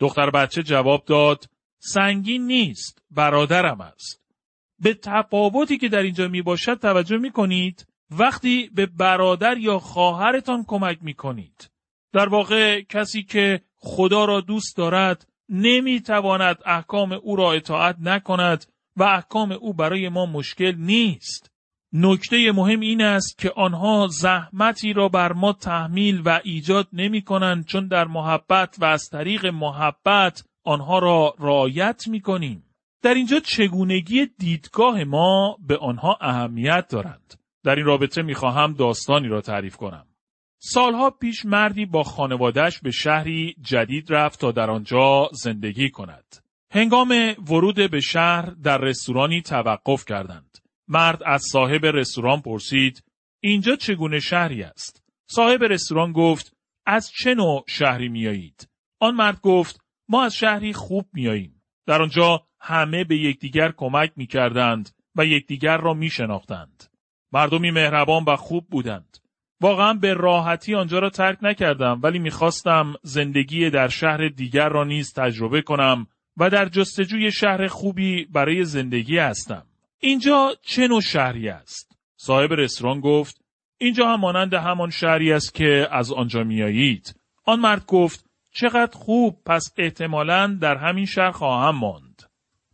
دختر 0.00 0.30
بچه 0.30 0.62
جواب 0.62 1.04
داد 1.04 1.44
سنگین 1.78 2.46
نیست 2.46 3.02
برادرم 3.10 3.80
است. 3.80 4.22
به 4.78 4.94
تفاوتی 4.94 5.78
که 5.78 5.88
در 5.88 6.02
اینجا 6.02 6.28
می 6.28 6.42
باشد 6.42 6.80
توجه 6.80 7.16
می 7.16 7.30
کنید 7.30 7.86
وقتی 8.10 8.70
به 8.74 8.86
برادر 8.86 9.58
یا 9.58 9.78
خواهرتان 9.78 10.64
کمک 10.66 10.98
می 11.02 11.14
کنید. 11.14 11.70
در 12.12 12.28
واقع 12.28 12.80
کسی 12.80 13.22
که 13.22 13.60
خدا 13.76 14.24
را 14.24 14.40
دوست 14.40 14.76
دارد 14.76 15.26
نمی 15.48 16.00
تواند 16.00 16.58
احکام 16.66 17.12
او 17.12 17.36
را 17.36 17.52
اطاعت 17.52 17.96
نکند 18.00 18.64
و 18.96 19.02
احکام 19.02 19.52
او 19.52 19.74
برای 19.74 20.08
ما 20.08 20.26
مشکل 20.26 20.74
نیست. 20.78 21.50
نکته 21.92 22.52
مهم 22.52 22.80
این 22.80 23.02
است 23.02 23.38
که 23.38 23.52
آنها 23.56 24.06
زحمتی 24.10 24.92
را 24.92 25.08
بر 25.08 25.32
ما 25.32 25.52
تحمیل 25.52 26.22
و 26.24 26.40
ایجاد 26.44 26.88
نمی 26.92 27.22
کنند 27.22 27.64
چون 27.64 27.88
در 27.88 28.04
محبت 28.04 28.76
و 28.80 28.84
از 28.84 29.08
طریق 29.08 29.46
محبت 29.46 30.44
آنها 30.64 30.98
را 30.98 31.34
رعایت 31.38 32.04
می 32.08 32.20
کنیم. 32.20 32.62
در 33.02 33.14
اینجا 33.14 33.40
چگونگی 33.40 34.26
دیدگاه 34.38 35.04
ما 35.04 35.58
به 35.66 35.76
آنها 35.76 36.18
اهمیت 36.20 36.88
دارند. 36.90 37.34
در 37.64 37.76
این 37.76 37.84
رابطه 37.84 38.22
می‌خواهم 38.22 38.72
داستانی 38.72 39.28
را 39.28 39.40
تعریف 39.40 39.76
کنم. 39.76 40.06
سالها 40.68 41.10
پیش 41.10 41.44
مردی 41.44 41.86
با 41.86 42.02
خانوادهش 42.02 42.78
به 42.78 42.90
شهری 42.90 43.56
جدید 43.62 44.12
رفت 44.12 44.40
تا 44.40 44.52
در 44.52 44.70
آنجا 44.70 45.28
زندگی 45.32 45.90
کند. 45.90 46.36
هنگام 46.70 47.34
ورود 47.48 47.90
به 47.90 48.00
شهر 48.00 48.50
در 48.62 48.78
رستورانی 48.78 49.42
توقف 49.42 50.04
کردند. 50.04 50.58
مرد 50.88 51.22
از 51.26 51.42
صاحب 51.52 51.86
رستوران 51.86 52.40
پرسید 52.40 53.04
اینجا 53.40 53.76
چگونه 53.76 54.20
شهری 54.20 54.62
است؟ 54.62 55.02
صاحب 55.30 55.64
رستوران 55.64 56.12
گفت 56.12 56.56
از 56.86 57.10
چه 57.10 57.34
نوع 57.34 57.64
شهری 57.68 58.08
میایید؟ 58.08 58.68
آن 59.00 59.14
مرد 59.14 59.40
گفت 59.40 59.80
ما 60.08 60.24
از 60.24 60.34
شهری 60.34 60.72
خوب 60.72 61.06
میاییم. 61.12 61.62
در 61.86 62.02
آنجا 62.02 62.46
همه 62.60 63.04
به 63.04 63.16
یکدیگر 63.16 63.72
کمک 63.76 64.12
می 64.16 64.26
کردند 64.26 64.90
و 65.16 65.26
یکدیگر 65.26 65.76
را 65.76 65.94
می 65.94 66.10
شناختند. 66.10 66.84
مردمی 67.32 67.70
مهربان 67.70 68.24
و 68.24 68.36
خوب 68.36 68.66
بودند. 68.70 69.18
واقعا 69.60 69.92
به 69.94 70.14
راحتی 70.14 70.74
آنجا 70.74 70.98
را 70.98 71.10
ترک 71.10 71.38
نکردم 71.42 72.00
ولی 72.02 72.18
می‌خواستم 72.18 72.94
زندگی 73.02 73.70
در 73.70 73.88
شهر 73.88 74.28
دیگر 74.28 74.68
را 74.68 74.84
نیز 74.84 75.12
تجربه 75.12 75.62
کنم 75.62 76.06
و 76.36 76.50
در 76.50 76.68
جستجوی 76.68 77.32
شهر 77.32 77.66
خوبی 77.66 78.24
برای 78.24 78.64
زندگی 78.64 79.18
هستم. 79.18 79.66
اینجا 80.00 80.54
چه 80.62 80.88
نوع 80.88 81.00
شهری 81.00 81.48
است؟ 81.48 81.98
صاحب 82.16 82.52
رستوران 82.52 83.00
گفت 83.00 83.40
اینجا 83.78 84.08
هم 84.08 84.20
مانند 84.20 84.54
همان 84.54 84.90
شهری 84.90 85.32
است 85.32 85.54
که 85.54 85.88
از 85.90 86.12
آنجا 86.12 86.44
میایید. 86.44 87.14
آن 87.44 87.60
مرد 87.60 87.86
گفت 87.86 88.24
چقدر 88.52 88.98
خوب 88.98 89.36
پس 89.46 89.62
احتمالا 89.78 90.58
در 90.60 90.76
همین 90.76 91.06
شهر 91.06 91.30
خواهم 91.30 91.76
ماند. 91.76 92.22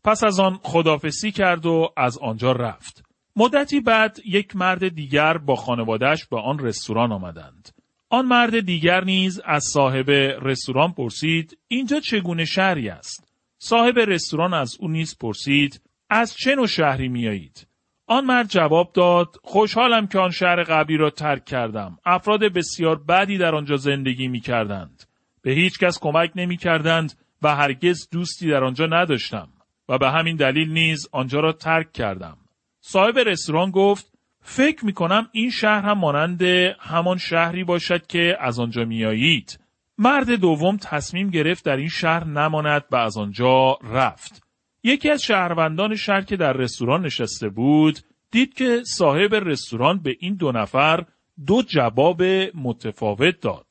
پس 0.04 0.24
از 0.24 0.40
آن 0.40 0.58
خدافسی 0.62 1.30
کرد 1.30 1.66
و 1.66 1.88
از 1.96 2.18
آنجا 2.18 2.52
رفت. 2.52 3.01
مدتی 3.36 3.80
بعد 3.80 4.18
یک 4.24 4.56
مرد 4.56 4.88
دیگر 4.88 5.38
با 5.38 5.56
خانوادهش 5.56 6.26
به 6.26 6.40
آن 6.40 6.58
رستوران 6.58 7.12
آمدند. 7.12 7.68
آن 8.08 8.26
مرد 8.26 8.60
دیگر 8.60 9.04
نیز 9.04 9.40
از 9.44 9.64
صاحب 9.64 10.10
رستوران 10.42 10.92
پرسید 10.92 11.58
اینجا 11.68 12.00
چگونه 12.00 12.44
شهری 12.44 12.88
است؟ 12.88 13.28
صاحب 13.58 13.98
رستوران 13.98 14.54
از 14.54 14.76
او 14.80 14.88
نیز 14.88 15.18
پرسید 15.18 15.80
از 16.10 16.34
چه 16.34 16.54
نوع 16.54 16.66
شهری 16.66 17.08
میایید؟ 17.08 17.66
آن 18.06 18.24
مرد 18.24 18.48
جواب 18.48 18.92
داد 18.92 19.36
خوشحالم 19.42 20.06
که 20.06 20.18
آن 20.18 20.30
شهر 20.30 20.62
قبلی 20.62 20.96
را 20.96 21.10
ترک 21.10 21.44
کردم. 21.44 21.98
افراد 22.04 22.40
بسیار 22.40 22.96
بدی 22.96 23.38
در 23.38 23.54
آنجا 23.54 23.76
زندگی 23.76 24.28
می 24.28 24.40
کردند. 24.40 25.02
به 25.42 25.52
هیچ 25.52 25.78
کس 25.78 25.98
کمک 25.98 26.32
نمی 26.36 26.56
کردند 26.56 27.12
و 27.42 27.56
هرگز 27.56 28.08
دوستی 28.10 28.50
در 28.50 28.64
آنجا 28.64 28.86
نداشتم. 28.86 29.48
و 29.88 29.98
به 29.98 30.10
همین 30.10 30.36
دلیل 30.36 30.72
نیز 30.72 31.08
آنجا 31.12 31.40
را 31.40 31.52
ترک 31.52 31.92
کردم. 31.92 32.36
صاحب 32.84 33.18
رستوران 33.18 33.70
گفت 33.70 34.12
فکر 34.40 34.84
می 34.84 34.92
کنم 34.92 35.28
این 35.32 35.50
شهر 35.50 35.82
هم 35.82 35.98
مانند 35.98 36.42
همان 36.80 37.18
شهری 37.18 37.64
باشد 37.64 38.06
که 38.06 38.36
از 38.40 38.60
آنجا 38.60 38.84
میایید. 38.84 39.60
مرد 39.98 40.30
دوم 40.30 40.76
تصمیم 40.76 41.30
گرفت 41.30 41.64
در 41.64 41.76
این 41.76 41.88
شهر 41.88 42.24
نماند 42.24 42.84
و 42.90 42.96
از 42.96 43.16
آنجا 43.16 43.78
رفت. 43.82 44.42
یکی 44.82 45.10
از 45.10 45.22
شهروندان 45.22 45.96
شهر 45.96 46.20
که 46.20 46.36
در 46.36 46.52
رستوران 46.52 47.06
نشسته 47.06 47.48
بود 47.48 47.98
دید 48.30 48.54
که 48.54 48.82
صاحب 48.84 49.34
رستوران 49.34 49.98
به 49.98 50.16
این 50.20 50.34
دو 50.34 50.52
نفر 50.52 51.04
دو 51.46 51.62
جواب 51.62 52.22
متفاوت 52.54 53.40
داد. 53.40 53.66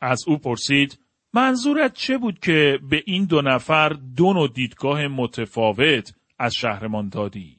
از 0.00 0.24
او 0.26 0.38
پرسید 0.38 0.98
منظورت 1.32 1.94
چه 1.94 2.18
بود 2.18 2.38
که 2.38 2.78
به 2.90 3.02
این 3.06 3.24
دو 3.24 3.42
نفر 3.42 3.88
دو 3.88 4.32
نوع 4.32 4.48
دیدگاه 4.48 5.06
متفاوت 5.06 6.12
از 6.38 6.54
شهرمان 6.54 7.08
دادی؟ 7.08 7.57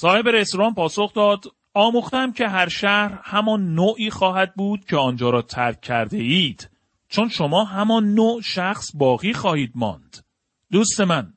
صاحب 0.00 0.28
رستوران 0.28 0.74
پاسخ 0.74 1.12
داد 1.14 1.44
آموختم 1.74 2.32
که 2.32 2.48
هر 2.48 2.68
شهر 2.68 3.20
همان 3.24 3.74
نوعی 3.74 4.10
خواهد 4.10 4.54
بود 4.54 4.84
که 4.84 4.96
آنجا 4.96 5.30
را 5.30 5.42
ترک 5.42 5.80
کرده 5.80 6.16
اید 6.16 6.70
چون 7.08 7.28
شما 7.28 7.64
همان 7.64 8.14
نوع 8.14 8.42
شخص 8.42 8.86
باقی 8.94 9.32
خواهید 9.32 9.72
ماند. 9.74 10.24
دوست 10.72 11.00
من 11.00 11.32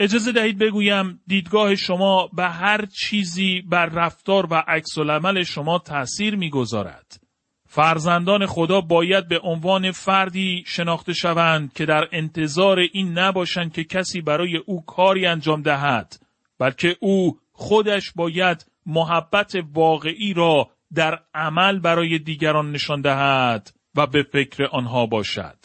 اجازه 0.00 0.32
دهید 0.32 0.58
بگویم 0.58 1.20
دیدگاه 1.26 1.74
شما 1.74 2.26
به 2.32 2.44
هر 2.48 2.86
چیزی 2.86 3.60
بر 3.60 3.86
رفتار 3.86 4.46
و 4.50 4.64
عکس 4.68 4.98
شما 5.46 5.78
تأثیر 5.78 6.36
می‌گذارد. 6.36 7.20
فرزندان 7.68 8.46
خدا 8.46 8.80
باید 8.80 9.28
به 9.28 9.40
عنوان 9.42 9.90
فردی 9.90 10.64
شناخته 10.66 11.12
شوند 11.12 11.72
که 11.72 11.86
در 11.86 12.08
انتظار 12.12 12.78
این 12.78 13.18
نباشند 13.18 13.72
که 13.72 13.84
کسی 13.84 14.20
برای 14.20 14.56
او 14.56 14.84
کاری 14.84 15.26
انجام 15.26 15.62
دهد 15.62 16.20
بلکه 16.58 16.96
او 17.00 17.38
خودش 17.58 18.12
باید 18.16 18.66
محبت 18.86 19.52
واقعی 19.72 20.34
را 20.34 20.70
در 20.94 21.18
عمل 21.34 21.78
برای 21.78 22.18
دیگران 22.18 22.72
نشان 22.72 23.00
دهد 23.00 23.70
و 23.94 24.06
به 24.06 24.22
فکر 24.22 24.64
آنها 24.64 25.06
باشد. 25.06 25.56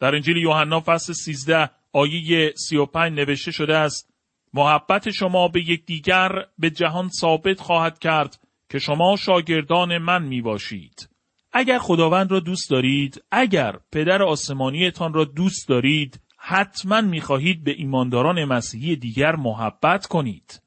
در 0.00 0.14
انجیل 0.14 0.36
یوحنا 0.36 0.82
فصل 0.86 1.12
13 1.12 1.70
آیه 1.92 2.52
35 2.56 3.18
نوشته 3.18 3.50
شده 3.50 3.76
است 3.76 4.14
محبت 4.54 5.10
شما 5.10 5.48
به 5.48 5.60
یکدیگر 5.60 6.28
به 6.58 6.70
جهان 6.70 7.08
ثابت 7.08 7.60
خواهد 7.60 7.98
کرد 7.98 8.40
که 8.68 8.78
شما 8.78 9.16
شاگردان 9.16 9.98
من 9.98 10.22
می 10.22 10.42
باشید. 10.42 11.08
اگر 11.52 11.78
خداوند 11.78 12.30
را 12.30 12.40
دوست 12.40 12.70
دارید، 12.70 13.22
اگر 13.30 13.78
پدر 13.92 14.22
آسمانیتان 14.22 15.14
را 15.14 15.24
دوست 15.24 15.68
دارید، 15.68 16.20
حتما 16.36 17.00
می 17.00 17.20
خواهید 17.20 17.64
به 17.64 17.70
ایمانداران 17.70 18.44
مسیحی 18.44 18.96
دیگر 18.96 19.36
محبت 19.36 20.06
کنید. 20.06 20.62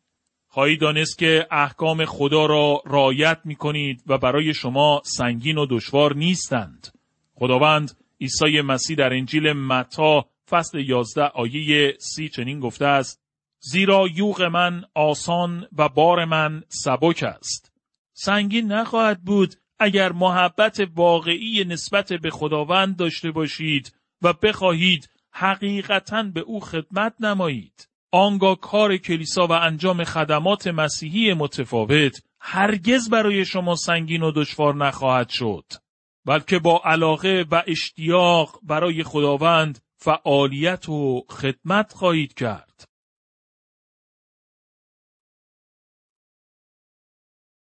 خواهید 0.53 0.81
دانست 0.81 1.17
که 1.17 1.47
احکام 1.51 2.05
خدا 2.05 2.45
را 2.45 2.81
رایت 2.85 3.39
می 3.45 3.55
کنید 3.55 4.03
و 4.07 4.17
برای 4.17 4.53
شما 4.53 5.01
سنگین 5.05 5.57
و 5.57 5.65
دشوار 5.69 6.15
نیستند. 6.15 6.87
خداوند 7.35 7.97
عیسی 8.21 8.61
مسیح 8.61 8.97
در 8.97 9.13
انجیل 9.13 9.53
متا 9.53 10.25
فصل 10.49 10.79
11 10.79 11.21
آیه 11.23 11.97
سی 11.99 12.29
چنین 12.29 12.59
گفته 12.59 12.85
است 12.85 13.21
زیرا 13.59 14.07
یوغ 14.15 14.41
من 14.41 14.83
آسان 14.93 15.67
و 15.77 15.89
بار 15.89 16.25
من 16.25 16.63
سبک 16.67 17.23
است. 17.23 17.71
سنگین 18.13 18.71
نخواهد 18.71 19.23
بود 19.23 19.55
اگر 19.79 20.11
محبت 20.11 20.87
واقعی 20.95 21.65
نسبت 21.67 22.13
به 22.13 22.29
خداوند 22.29 22.97
داشته 22.97 23.31
باشید 23.31 23.95
و 24.21 24.33
بخواهید 24.33 25.09
حقیقتا 25.31 26.23
به 26.23 26.39
او 26.39 26.59
خدمت 26.59 27.13
نمایید. 27.19 27.92
آنگاه 28.15 28.59
کار 28.59 28.97
کلیسا 28.97 29.47
و 29.47 29.51
انجام 29.51 30.03
خدمات 30.03 30.67
مسیحی 30.67 31.33
متفاوت 31.33 32.21
هرگز 32.39 33.09
برای 33.09 33.45
شما 33.45 33.75
سنگین 33.75 34.23
و 34.23 34.31
دشوار 34.31 34.75
نخواهد 34.75 35.29
شد. 35.29 35.63
بلکه 36.25 36.59
با 36.59 36.81
علاقه 36.85 37.45
و 37.51 37.63
اشتیاق 37.67 38.59
برای 38.63 39.03
خداوند 39.03 39.79
فعالیت 39.97 40.89
و 40.89 41.25
خدمت 41.29 41.93
خواهید 41.93 42.33
کرد. 42.33 42.72